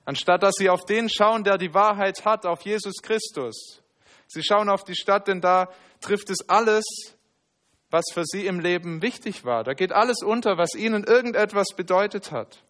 anstatt 0.06 0.44
dass 0.44 0.56
sie 0.56 0.70
auf 0.70 0.86
den 0.86 1.10
schauen, 1.10 1.44
der 1.44 1.58
die 1.58 1.74
Wahrheit 1.74 2.26
hat, 2.26 2.46
auf 2.46 2.62
Jesus 2.62 3.02
Christus. 3.02 3.82
Sie 4.28 4.44
schauen 4.44 4.70
auf 4.70 4.84
die 4.84 4.96
Stadt, 4.96 5.28
denn 5.28 5.42
da 5.42 5.70
trifft 6.00 6.30
es 6.30 6.48
alles, 6.48 6.84
was 7.92 8.06
für 8.14 8.24
sie 8.26 8.46
im 8.46 8.60
Leben 8.60 9.02
wichtig 9.02 9.46
war. 9.46 9.64
Da 9.64 9.74
geht 9.74 9.92
alles 9.92 10.24
unter, 10.24 10.58
was 10.58 10.74
ihnen 10.76 11.04
irgendetwas 11.04 11.68
bedeutet 11.76 12.32
hat. 12.32 12.64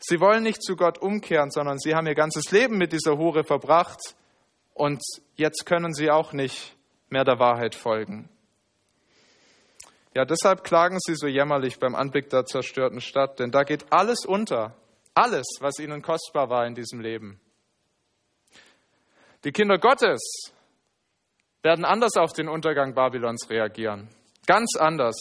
Sie 0.00 0.20
wollen 0.20 0.42
nicht 0.42 0.62
zu 0.62 0.76
Gott 0.76 0.98
umkehren, 0.98 1.50
sondern 1.50 1.78
sie 1.78 1.94
haben 1.94 2.06
ihr 2.06 2.14
ganzes 2.14 2.50
Leben 2.50 2.76
mit 2.76 2.92
dieser 2.92 3.16
Hure 3.16 3.44
verbracht 3.44 4.14
und 4.74 5.02
jetzt 5.36 5.64
können 5.64 5.94
sie 5.94 6.10
auch 6.10 6.32
nicht 6.32 6.76
mehr 7.08 7.24
der 7.24 7.38
Wahrheit 7.38 7.74
folgen. 7.74 8.28
Ja, 10.14 10.24
deshalb 10.24 10.64
klagen 10.64 10.98
sie 11.00 11.14
so 11.14 11.26
jämmerlich 11.26 11.78
beim 11.78 11.94
Anblick 11.94 12.30
der 12.30 12.44
zerstörten 12.44 13.00
Stadt, 13.00 13.38
denn 13.38 13.50
da 13.50 13.64
geht 13.64 13.92
alles 13.92 14.24
unter, 14.24 14.74
alles, 15.14 15.46
was 15.60 15.78
ihnen 15.78 16.02
kostbar 16.02 16.50
war 16.50 16.66
in 16.66 16.74
diesem 16.74 17.00
Leben. 17.00 17.40
Die 19.44 19.52
Kinder 19.52 19.78
Gottes 19.78 20.52
werden 21.66 21.84
anders 21.84 22.16
auf 22.16 22.32
den 22.32 22.48
Untergang 22.48 22.94
Babylons 22.94 23.50
reagieren. 23.50 24.06
Ganz 24.46 24.76
anders. 24.78 25.16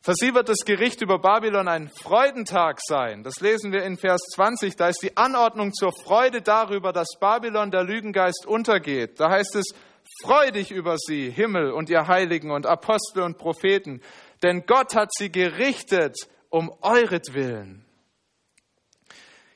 Für 0.00 0.14
sie 0.14 0.32
wird 0.32 0.48
das 0.48 0.64
Gericht 0.64 1.02
über 1.02 1.18
Babylon 1.18 1.68
ein 1.68 1.90
Freudentag 2.02 2.78
sein. 2.82 3.22
Das 3.22 3.40
lesen 3.40 3.70
wir 3.70 3.82
in 3.84 3.98
Vers 3.98 4.22
20. 4.34 4.76
Da 4.76 4.88
ist 4.88 5.02
die 5.02 5.14
Anordnung 5.18 5.74
zur 5.74 5.92
Freude 5.92 6.40
darüber, 6.40 6.94
dass 6.94 7.08
Babylon 7.20 7.70
der 7.70 7.84
Lügengeist 7.84 8.46
untergeht. 8.46 9.20
Da 9.20 9.28
heißt 9.28 9.56
es, 9.56 9.74
freu 10.22 10.50
dich 10.52 10.70
über 10.70 10.96
sie, 10.96 11.30
Himmel 11.30 11.70
und 11.72 11.90
ihr 11.90 12.06
Heiligen 12.06 12.50
und 12.50 12.64
Apostel 12.64 13.22
und 13.22 13.36
Propheten, 13.36 14.00
denn 14.42 14.64
Gott 14.64 14.94
hat 14.94 15.10
sie 15.12 15.30
gerichtet 15.30 16.16
um 16.48 16.72
euretwillen. 16.80 17.84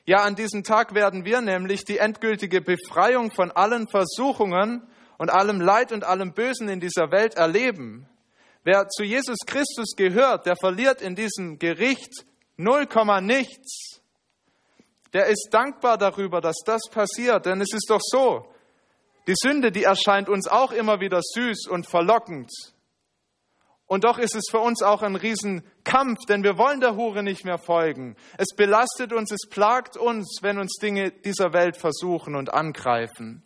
Ja, 0.05 0.17
an 0.17 0.35
diesem 0.35 0.63
Tag 0.63 0.93
werden 0.93 1.25
wir 1.25 1.41
nämlich 1.41 1.85
die 1.85 1.97
endgültige 1.97 2.61
Befreiung 2.61 3.31
von 3.31 3.49
allen 3.49 3.87
Versuchungen 3.89 4.87
und 5.19 5.29
allem 5.29 5.61
Leid 5.61 5.91
und 5.91 6.03
allem 6.03 6.33
Bösen 6.33 6.69
in 6.69 6.79
dieser 6.79 7.11
Welt 7.11 7.35
erleben. 7.35 8.09
Wer 8.63 8.87
zu 8.87 9.03
Jesus 9.03 9.37
Christus 9.45 9.95
gehört, 9.95 10.47
der 10.47 10.55
verliert 10.55 11.01
in 11.01 11.15
diesem 11.15 11.59
Gericht 11.59 12.25
0, 12.57 12.87
nichts. 13.21 14.01
Der 15.13 15.27
ist 15.27 15.49
dankbar 15.51 15.97
darüber, 15.97 16.41
dass 16.41 16.57
das 16.65 16.81
passiert, 16.89 17.45
denn 17.45 17.61
es 17.61 17.73
ist 17.73 17.89
doch 17.89 18.01
so, 18.01 18.47
die 19.27 19.35
Sünde, 19.35 19.71
die 19.71 19.83
erscheint 19.83 20.29
uns 20.29 20.47
auch 20.47 20.71
immer 20.71 20.99
wieder 20.99 21.19
süß 21.21 21.67
und 21.67 21.87
verlockend. 21.87 22.51
Und 23.85 24.03
doch 24.03 24.19
ist 24.19 24.35
es 24.35 24.45
für 24.49 24.59
uns 24.59 24.81
auch 24.83 25.01
ein 25.01 25.15
Riesenkampf, 25.15 26.19
denn 26.29 26.43
wir 26.43 26.57
wollen 26.57 26.79
der 26.79 26.95
Hure 26.95 27.23
nicht 27.23 27.43
mehr 27.43 27.57
folgen. 27.57 28.15
Es 28.37 28.55
belastet 28.55 29.11
uns, 29.11 29.31
es 29.31 29.49
plagt 29.49 29.97
uns, 29.97 30.39
wenn 30.41 30.59
uns 30.59 30.77
Dinge 30.81 31.11
dieser 31.11 31.53
Welt 31.53 31.75
versuchen 31.75 32.35
und 32.35 32.53
angreifen. 32.53 33.43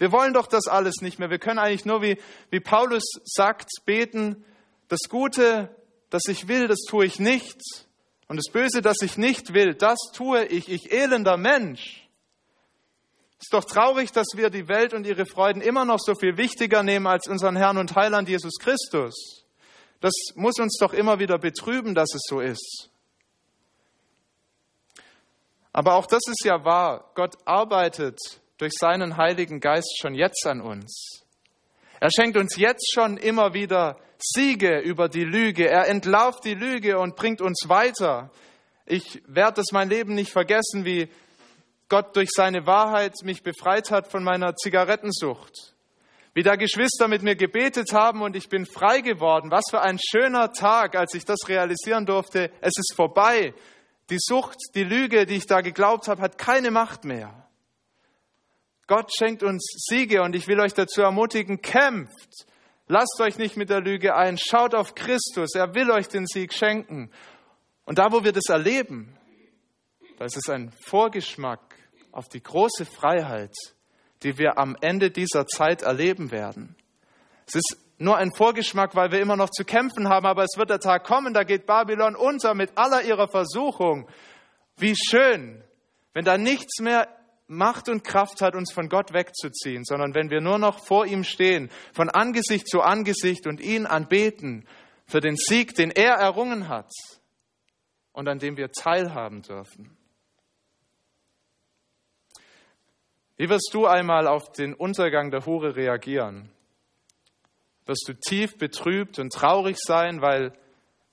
Wir 0.00 0.12
wollen 0.12 0.32
doch 0.32 0.46
das 0.46 0.66
alles 0.66 1.02
nicht 1.02 1.18
mehr. 1.18 1.28
Wir 1.28 1.38
können 1.38 1.58
eigentlich 1.58 1.84
nur, 1.84 2.00
wie, 2.00 2.16
wie 2.48 2.60
Paulus 2.60 3.04
sagt, 3.24 3.68
beten, 3.84 4.46
das 4.88 5.00
Gute, 5.10 5.76
das 6.08 6.22
ich 6.26 6.48
will, 6.48 6.68
das 6.68 6.78
tue 6.88 7.04
ich 7.04 7.20
nicht. 7.20 7.60
Und 8.26 8.38
das 8.38 8.50
Böse, 8.50 8.80
das 8.80 9.02
ich 9.02 9.18
nicht 9.18 9.52
will, 9.52 9.74
das 9.74 9.98
tue 10.14 10.46
ich, 10.46 10.70
ich 10.70 10.90
elender 10.90 11.36
Mensch. 11.36 12.08
Ist 13.38 13.52
doch 13.52 13.66
traurig, 13.66 14.10
dass 14.10 14.28
wir 14.36 14.48
die 14.48 14.68
Welt 14.68 14.94
und 14.94 15.06
ihre 15.06 15.26
Freuden 15.26 15.60
immer 15.60 15.84
noch 15.84 15.98
so 15.98 16.14
viel 16.14 16.38
wichtiger 16.38 16.82
nehmen 16.82 17.06
als 17.06 17.28
unseren 17.28 17.56
Herrn 17.56 17.76
und 17.76 17.94
Heiland 17.94 18.26
Jesus 18.26 18.54
Christus. 18.58 19.44
Das 20.00 20.14
muss 20.34 20.58
uns 20.58 20.78
doch 20.80 20.94
immer 20.94 21.18
wieder 21.18 21.36
betrüben, 21.36 21.94
dass 21.94 22.14
es 22.14 22.22
so 22.26 22.40
ist. 22.40 22.88
Aber 25.74 25.96
auch 25.96 26.06
das 26.06 26.22
ist 26.26 26.42
ja 26.42 26.64
wahr. 26.64 27.10
Gott 27.14 27.36
arbeitet 27.44 28.39
durch 28.60 28.74
seinen 28.78 29.16
Heiligen 29.16 29.58
Geist 29.58 29.98
schon 29.98 30.14
jetzt 30.14 30.46
an 30.46 30.60
uns. 30.60 31.22
Er 31.98 32.10
schenkt 32.14 32.36
uns 32.36 32.56
jetzt 32.56 32.92
schon 32.92 33.16
immer 33.16 33.54
wieder 33.54 33.98
Siege 34.18 34.80
über 34.80 35.08
die 35.08 35.24
Lüge. 35.24 35.68
Er 35.68 35.88
entlarvt 35.88 36.44
die 36.44 36.54
Lüge 36.54 36.98
und 36.98 37.16
bringt 37.16 37.40
uns 37.40 37.68
weiter. 37.68 38.30
Ich 38.84 39.22
werde 39.26 39.62
es 39.62 39.72
mein 39.72 39.88
Leben 39.88 40.14
nicht 40.14 40.30
vergessen, 40.30 40.84
wie 40.84 41.08
Gott 41.88 42.14
durch 42.16 42.28
seine 42.30 42.66
Wahrheit 42.66 43.14
mich 43.22 43.42
befreit 43.42 43.90
hat 43.90 44.08
von 44.08 44.22
meiner 44.22 44.54
Zigarettensucht. 44.56 45.74
Wie 46.34 46.42
da 46.42 46.56
Geschwister 46.56 47.08
mit 47.08 47.22
mir 47.22 47.36
gebetet 47.36 47.92
haben 47.92 48.22
und 48.22 48.36
ich 48.36 48.48
bin 48.48 48.66
frei 48.66 49.00
geworden. 49.00 49.50
Was 49.50 49.64
für 49.70 49.80
ein 49.80 49.98
schöner 49.98 50.52
Tag, 50.52 50.96
als 50.96 51.14
ich 51.14 51.24
das 51.24 51.48
realisieren 51.48 52.04
durfte. 52.04 52.50
Es 52.60 52.76
ist 52.76 52.94
vorbei. 52.94 53.54
Die 54.10 54.18
Sucht, 54.18 54.58
die 54.74 54.84
Lüge, 54.84 55.24
die 55.24 55.36
ich 55.36 55.46
da 55.46 55.62
geglaubt 55.62 56.08
habe, 56.08 56.20
hat 56.20 56.36
keine 56.36 56.70
Macht 56.70 57.04
mehr. 57.04 57.49
Gott 58.90 59.12
schenkt 59.16 59.44
uns 59.44 59.62
Siege 59.88 60.20
und 60.20 60.34
ich 60.34 60.48
will 60.48 60.58
euch 60.58 60.74
dazu 60.74 61.00
ermutigen, 61.00 61.62
kämpft. 61.62 62.44
Lasst 62.88 63.20
euch 63.20 63.38
nicht 63.38 63.56
mit 63.56 63.70
der 63.70 63.80
Lüge 63.80 64.16
ein. 64.16 64.36
Schaut 64.36 64.74
auf 64.74 64.96
Christus. 64.96 65.54
Er 65.54 65.76
will 65.76 65.92
euch 65.92 66.08
den 66.08 66.26
Sieg 66.26 66.52
schenken. 66.52 67.12
Und 67.84 68.00
da, 68.00 68.10
wo 68.10 68.24
wir 68.24 68.32
das 68.32 68.48
erleben, 68.48 69.16
da 70.18 70.24
ist 70.24 70.36
es 70.36 70.48
ein 70.48 70.72
Vorgeschmack 70.86 71.60
auf 72.10 72.28
die 72.30 72.42
große 72.42 72.84
Freiheit, 72.84 73.54
die 74.24 74.38
wir 74.38 74.58
am 74.58 74.76
Ende 74.80 75.12
dieser 75.12 75.46
Zeit 75.46 75.82
erleben 75.82 76.32
werden. 76.32 76.74
Es 77.46 77.54
ist 77.54 77.76
nur 77.98 78.16
ein 78.16 78.32
Vorgeschmack, 78.34 78.96
weil 78.96 79.12
wir 79.12 79.20
immer 79.20 79.36
noch 79.36 79.50
zu 79.50 79.64
kämpfen 79.64 80.08
haben, 80.08 80.26
aber 80.26 80.42
es 80.42 80.58
wird 80.58 80.70
der 80.70 80.80
Tag 80.80 81.04
kommen, 81.04 81.32
da 81.32 81.44
geht 81.44 81.64
Babylon 81.64 82.16
unter 82.16 82.54
mit 82.54 82.76
aller 82.76 83.04
ihrer 83.04 83.28
Versuchung. 83.28 84.08
Wie 84.78 84.96
schön, 84.96 85.62
wenn 86.12 86.24
da 86.24 86.36
nichts 86.36 86.80
mehr 86.80 87.06
Macht 87.50 87.88
und 87.88 88.04
Kraft 88.04 88.42
hat, 88.42 88.54
uns 88.54 88.72
von 88.72 88.88
Gott 88.88 89.12
wegzuziehen, 89.12 89.84
sondern 89.84 90.14
wenn 90.14 90.30
wir 90.30 90.40
nur 90.40 90.58
noch 90.58 90.86
vor 90.86 91.04
ihm 91.04 91.24
stehen, 91.24 91.68
von 91.92 92.08
Angesicht 92.08 92.68
zu 92.68 92.80
Angesicht 92.80 93.48
und 93.48 93.60
ihn 93.60 93.86
anbeten 93.86 94.68
für 95.04 95.20
den 95.20 95.34
Sieg, 95.34 95.74
den 95.74 95.90
er 95.90 96.14
errungen 96.14 96.68
hat 96.68 96.92
und 98.12 98.28
an 98.28 98.38
dem 98.38 98.56
wir 98.56 98.70
teilhaben 98.70 99.42
dürfen. 99.42 99.96
Wie 103.36 103.48
wirst 103.48 103.70
du 103.72 103.86
einmal 103.86 104.28
auf 104.28 104.52
den 104.52 104.72
Untergang 104.72 105.32
der 105.32 105.44
Hure 105.44 105.74
reagieren? 105.74 106.52
Wirst 107.84 108.04
du 108.06 108.14
tief 108.14 108.58
betrübt 108.58 109.18
und 109.18 109.32
traurig 109.32 109.76
sein, 109.76 110.22
weil 110.22 110.52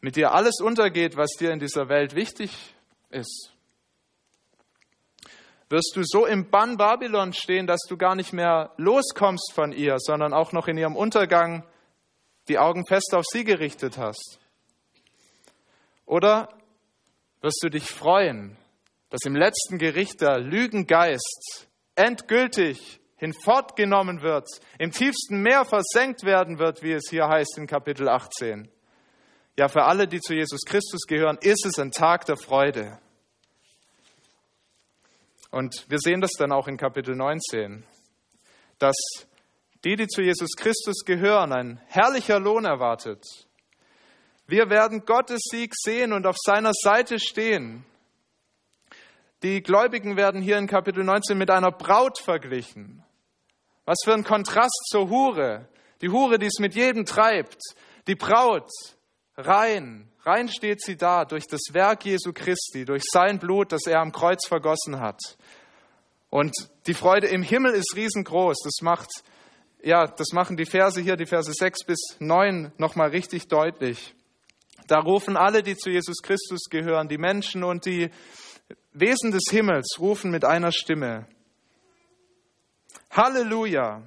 mit 0.02 0.15
dir 0.15 0.34
alles 0.34 0.62
untergeht, 0.62 1.17
was 1.17 1.32
dir 1.32 1.52
in 1.52 1.60
dieser 1.60 1.89
Welt 1.89 2.13
wichtig 2.13 2.76
ist? 3.10 3.57
Wirst 5.70 5.94
du 5.96 6.02
so 6.04 6.26
im 6.26 6.50
Bann 6.50 6.78
Babylon 6.78 7.34
stehen, 7.34 7.68
dass 7.68 7.82
du 7.88 7.98
gar 7.98 8.16
nicht 8.16 8.34
mehr 8.34 8.72
loskommst 8.78 9.52
von 9.54 9.72
ihr, 9.72 9.96
sondern 10.00 10.34
auch 10.34 10.52
noch 10.54 10.68
in 10.68 10.78
ihrem 10.78 10.96
Untergang 10.96 11.66
die 12.48 12.58
Augen 12.58 12.86
fest 12.86 13.14
auf 13.14 13.26
sie 13.26 13.44
gerichtet 13.44 13.98
hast? 13.98 14.40
Oder 16.06 16.50
wirst 17.42 17.60
du 17.62 17.70
dich 17.70 17.92
freuen, 17.92 18.58
dass 19.10 19.22
im 19.26 19.36
letzten 19.36 19.78
Gericht 19.78 20.22
der 20.22 20.40
Lügengeist 20.40 21.68
endgültig 21.96 23.00
hinfortgenommen 23.18 24.22
wird, 24.22 24.48
im 24.80 24.92
tiefsten 24.92 25.42
Meer 25.42 25.66
versenkt 25.66 26.24
werden 26.24 26.60
wird, 26.60 26.84
wie 26.84 26.94
es 26.94 27.10
hier 27.10 27.28
heißt 27.28 27.58
in 27.58 27.68
Kapitel 27.68 28.08
18? 28.08 28.70
Ja, 29.58 29.68
für 29.68 29.84
alle, 29.84 30.08
die 30.08 30.22
zu 30.22 30.34
Jesus 30.34 30.62
Christus 30.66 31.02
gehören, 31.08 31.38
ist 31.42 31.66
es 31.66 31.80
ein 31.80 31.92
Tag 31.92 32.26
der 32.26 32.38
Freude. 32.38 33.00
Und 35.52 35.86
wir 35.90 36.00
sehen 36.00 36.22
das 36.22 36.32
dann 36.38 36.52
auch 36.52 36.68
in 36.68 36.78
Kapitel 36.78 37.16
19, 37.16 37.86
dass 38.80 38.96
die, 39.84 39.96
die 39.96 40.08
zu 40.08 40.22
Jesus 40.22 40.52
Christus 40.58 41.06
gehören, 41.06 41.54
ein 41.54 41.82
herrlicher 41.88 42.40
Lohn 42.40 42.66
erwartet. 42.66 43.24
Wir 44.48 44.70
werden 44.70 45.06
Gottes 45.06 45.42
Sieg 45.50 45.74
sehen 45.76 46.14
und 46.14 46.26
auf 46.26 46.36
seiner 46.38 46.72
Seite 46.74 47.20
stehen. 47.20 47.86
Die 49.44 49.62
Gläubigen 49.62 50.18
werden 50.18 50.42
hier 50.42 50.58
in 50.58 50.68
Kapitel 50.68 51.04
19 51.04 51.38
mit 51.38 51.52
einer 51.52 51.72
Braut 51.72 52.20
verglichen. 52.20 53.04
Was 53.86 53.98
für 54.04 54.14
ein 54.14 54.24
Kontrast 54.24 54.88
zur 54.90 55.10
Hure. 55.10 55.68
Die 56.02 56.10
Hure, 56.10 56.40
die 56.40 56.48
es 56.48 56.60
mit 56.60 56.76
jedem 56.76 57.06
treibt. 57.06 57.62
Die 58.08 58.16
Braut, 58.16 58.70
rein, 59.38 60.12
rein 60.23 60.50
steht 60.50 60.82
sie 60.82 60.97
da 60.97 61.23
durch 61.26 61.47
das 61.47 61.62
Werk 61.71 62.06
Jesu 62.06 62.34
Christi, 62.34 62.86
durch 62.86 63.04
sein 63.10 63.39
Blut, 63.39 63.71
das 63.71 63.86
er 63.86 64.02
am 64.02 64.12
Kreuz 64.12 64.47
vergossen 64.47 65.00
hat. 65.00 65.19
Und 66.30 66.54
die 66.88 66.93
Freude 66.93 67.28
im 67.28 67.43
Himmel 67.43 67.73
ist 67.73 67.95
riesengroß. 67.95 68.58
Das 68.63 68.82
macht, 68.82 69.10
ja, 69.82 70.08
das 70.08 70.34
machen 70.34 70.58
die 70.58 70.65
Verse 70.65 71.00
hier, 71.00 71.15
die 71.15 71.26
Verse 71.26 71.52
6 71.52 71.86
bis 71.86 72.00
9 72.19 72.73
nochmal 72.78 73.10
richtig 73.10 73.47
deutlich. 73.47 74.13
Da 74.88 75.00
rufen 75.00 75.38
alle, 75.38 75.63
die 75.63 75.78
zu 75.78 75.89
Jesus 75.89 76.21
Christus 76.21 76.69
gehören, 76.69 77.08
die 77.08 77.17
Menschen 77.17 77.63
und 77.63 77.86
die 77.86 78.10
Wesen 78.91 79.32
des 79.32 79.43
Himmels, 79.50 79.97
rufen 80.00 80.32
mit 80.32 80.43
einer 80.43 80.71
Stimme. 80.71 81.28
Halleluja! 83.12 84.04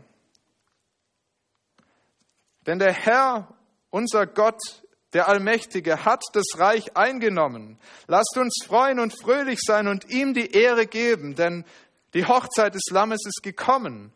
Denn 2.66 2.78
der 2.78 2.92
Herr, 2.92 3.54
unser 3.90 4.26
Gott, 4.26 4.60
der 5.12 5.28
Allmächtige, 5.28 6.04
hat 6.04 6.22
das 6.32 6.46
Reich 6.56 6.96
eingenommen. 6.96 7.78
Lasst 8.06 8.36
uns 8.36 8.64
freuen 8.64 9.00
und 9.00 9.18
fröhlich 9.20 9.60
sein 9.60 9.88
und 9.88 10.08
ihm 10.10 10.34
die 10.34 10.52
Ehre 10.52 10.86
geben, 10.86 11.34
denn 11.34 11.64
die 12.14 12.26
Hochzeit 12.26 12.74
des 12.74 12.90
Lammes 12.90 13.20
ist 13.26 13.42
gekommen 13.42 14.12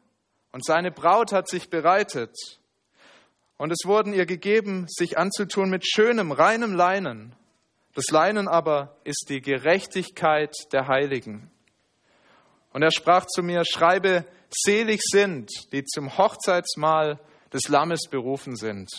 und 0.53 0.65
seine 0.65 0.91
Braut 0.91 1.33
hat 1.33 1.49
sich 1.49 1.69
bereitet. 1.71 2.37
Und 3.57 3.71
es 3.71 3.87
wurden 3.87 4.13
ihr 4.13 4.27
gegeben, 4.27 4.87
sich 4.89 5.19
anzutun 5.19 5.71
mit 5.71 5.87
schönem, 5.87 6.33
reinem 6.33 6.75
Leinen. 6.75 7.35
Das 7.95 8.07
Leinen 8.11 8.49
aber 8.49 8.97
ist 9.05 9.27
die 9.29 9.41
Gerechtigkeit 9.41 10.53
der 10.73 10.89
Heiligen. 10.89 11.51
Und 12.73 12.83
er 12.83 12.91
sprach 12.91 13.27
zu 13.27 13.43
mir, 13.43 13.63
schreibe, 13.65 14.25
selig 14.51 15.01
sind, 15.03 15.51
die 15.73 15.85
zum 15.85 16.19
Hochzeitsmahl 16.19 17.21
des 17.53 17.69
Lammes 17.69 18.09
berufen 18.11 18.57
sind. 18.57 18.91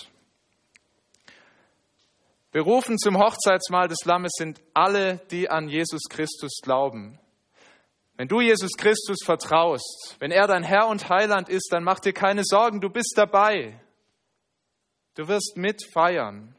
Berufen 2.56 2.98
zum 2.98 3.18
Hochzeitsmahl 3.18 3.90
des 3.90 4.06
Lammes 4.06 4.32
sind 4.38 4.62
alle, 4.74 5.18
die 5.30 5.50
an 5.50 5.68
Jesus 5.68 6.04
Christus 6.10 6.62
glauben. 6.64 7.20
Wenn 8.16 8.30
du 8.30 8.40
Jesus 8.40 8.72
Christus 8.78 9.18
vertraust, 9.26 10.16
wenn 10.20 10.32
er 10.32 10.48
dein 10.48 10.64
Herr 10.64 10.88
und 10.88 11.10
Heiland 11.10 11.50
ist, 11.50 11.68
dann 11.72 11.84
mach 11.84 12.00
dir 12.00 12.14
keine 12.14 12.44
Sorgen, 12.46 12.80
du 12.80 12.90
bist 12.90 13.16
dabei. 13.18 13.78
Du 15.16 15.28
wirst 15.28 15.58
mitfeiern. 15.58 16.56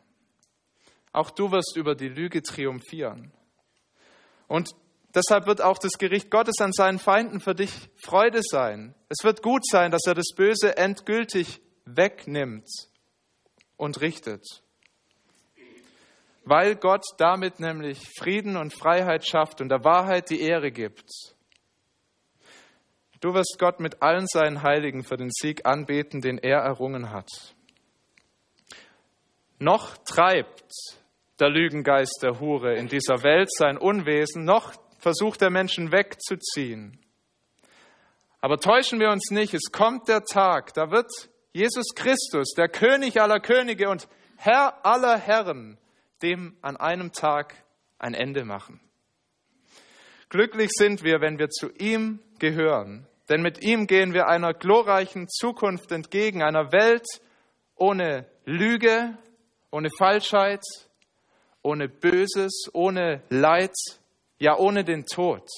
Auch 1.15 1.31
du 1.31 1.51
wirst 1.51 1.79
über 1.79 1.95
die 1.95 2.11
Lüge 2.11 2.43
triumphieren. 2.43 3.33
Und 4.49 4.73
deshalb 5.15 5.47
wird 5.47 5.63
auch 5.63 5.79
das 5.79 5.93
Gericht 5.93 6.31
Gottes 6.31 6.61
an 6.61 6.75
seinen 6.75 6.99
Feinden 6.99 7.41
für 7.41 7.55
dich 7.55 7.73
Freude 7.97 8.41
sein. 8.43 8.95
Es 9.09 9.25
wird 9.25 9.43
gut 9.43 9.67
sein, 9.67 9.93
dass 9.93 10.03
er 10.07 10.13
das 10.13 10.35
Böse 10.37 10.77
endgültig 10.77 11.63
wegnimmt 11.87 12.69
und 13.79 14.03
richtet. 14.03 14.66
Weil 16.49 16.77
Gott 16.77 17.05
damit 17.19 17.59
nämlich 17.59 18.09
Frieden 18.17 18.57
und 18.57 18.73
Freiheit 18.73 19.27
schafft 19.27 19.61
und 19.61 19.69
der 19.69 19.83
Wahrheit 19.83 20.31
die 20.31 20.41
Ehre 20.41 20.71
gibt. 20.71 21.11
Du 23.21 23.35
wirst 23.35 23.57
Gott 23.59 23.81
mit 23.81 24.01
allen 24.01 24.29
seinen 24.29 24.63
Heiligen 24.63 25.03
für 25.03 25.17
den 25.17 25.31
Sieg 25.31 25.67
anbeten, 25.67 26.21
den 26.21 26.39
er 26.39 26.61
errungen 26.61 27.11
hat. 27.11 27.29
Noch 29.59 29.97
treibt 30.05 30.71
der 31.41 31.51
Lügengeist 31.51 32.21
der 32.23 32.39
Hure 32.39 32.77
in 32.77 32.87
dieser 32.87 33.25
Welt 33.25 33.51
sein 33.53 33.77
Unwesen, 33.77 34.45
noch 34.45 34.73
versucht 35.01 35.41
der 35.41 35.51
Menschen 35.51 35.91
wegzuziehen. 35.91 37.01
Aber 38.41 38.59
täuschen 38.59 39.01
wir 39.01 39.11
uns 39.11 39.33
nicht, 39.33 39.53
es 39.53 39.73
kommt 39.73 40.07
der 40.07 40.23
Tag, 40.23 40.75
da 40.75 40.93
wird 40.93 41.11
Jesus 41.53 41.87
Christus, 41.97 42.53
der 42.57 42.69
König 42.69 43.21
aller 43.21 43.41
Könige 43.41 43.89
und 43.89 44.07
Herr 44.37 44.87
aller 44.87 45.19
Herren, 45.19 45.79
dem 46.23 46.57
an 46.63 46.77
einem 46.77 47.13
Tag 47.13 47.55
ein 47.99 48.15
Ende 48.15 48.45
machen. 48.45 48.81
Glücklich 50.29 50.71
sind 50.73 51.05
wir, 51.05 51.21
wenn 51.21 51.39
wir 51.39 51.49
zu 51.49 51.71
ihm 51.79 52.21
gehören, 52.39 53.07
denn 53.29 53.43
mit 53.43 53.63
ihm 53.63 53.87
gehen 53.87 54.13
wir 54.13 54.29
einer 54.29 54.55
glorreichen 54.55 55.29
Zukunft 55.29 55.93
entgegen, 55.93 56.43
einer 56.43 56.73
Welt 56.73 57.07
ohne 57.75 58.27
Lüge, 58.45 59.17
ohne 59.71 59.91
Falschheit, 59.91 60.63
ohne 61.63 61.89
Böses, 61.89 62.69
ohne 62.73 63.23
Leid, 63.29 63.75
ja 64.39 64.57
ohne 64.57 64.85
den 64.85 65.05
Tod 65.07 65.49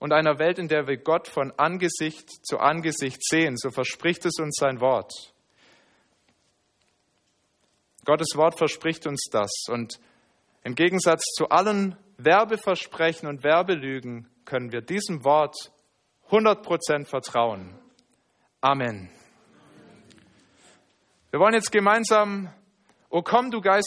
und 0.00 0.12
einer 0.12 0.38
Welt, 0.38 0.58
in 0.58 0.66
der 0.66 0.88
wir 0.88 0.96
Gott 0.96 1.28
von 1.28 1.52
Angesicht 1.56 2.28
zu 2.44 2.58
Angesicht 2.58 3.22
sehen. 3.22 3.56
So 3.56 3.70
verspricht 3.70 4.24
es 4.24 4.38
uns 4.40 4.56
sein 4.58 4.80
Wort. 4.80 5.12
Gottes 8.10 8.34
Wort 8.34 8.58
verspricht 8.58 9.06
uns 9.06 9.28
das. 9.30 9.52
Und 9.68 10.00
im 10.64 10.74
Gegensatz 10.74 11.22
zu 11.36 11.48
allen 11.50 11.96
Werbeversprechen 12.18 13.28
und 13.28 13.44
Werbelügen 13.44 14.28
können 14.44 14.72
wir 14.72 14.80
diesem 14.80 15.22
Wort 15.22 15.54
100% 16.28 17.04
vertrauen. 17.04 17.78
Amen. 18.60 19.08
Wir 21.30 21.38
wollen 21.38 21.54
jetzt 21.54 21.70
gemeinsam, 21.70 22.52
O 23.10 23.22
komm, 23.22 23.52
du 23.52 23.60
Geist 23.60 23.78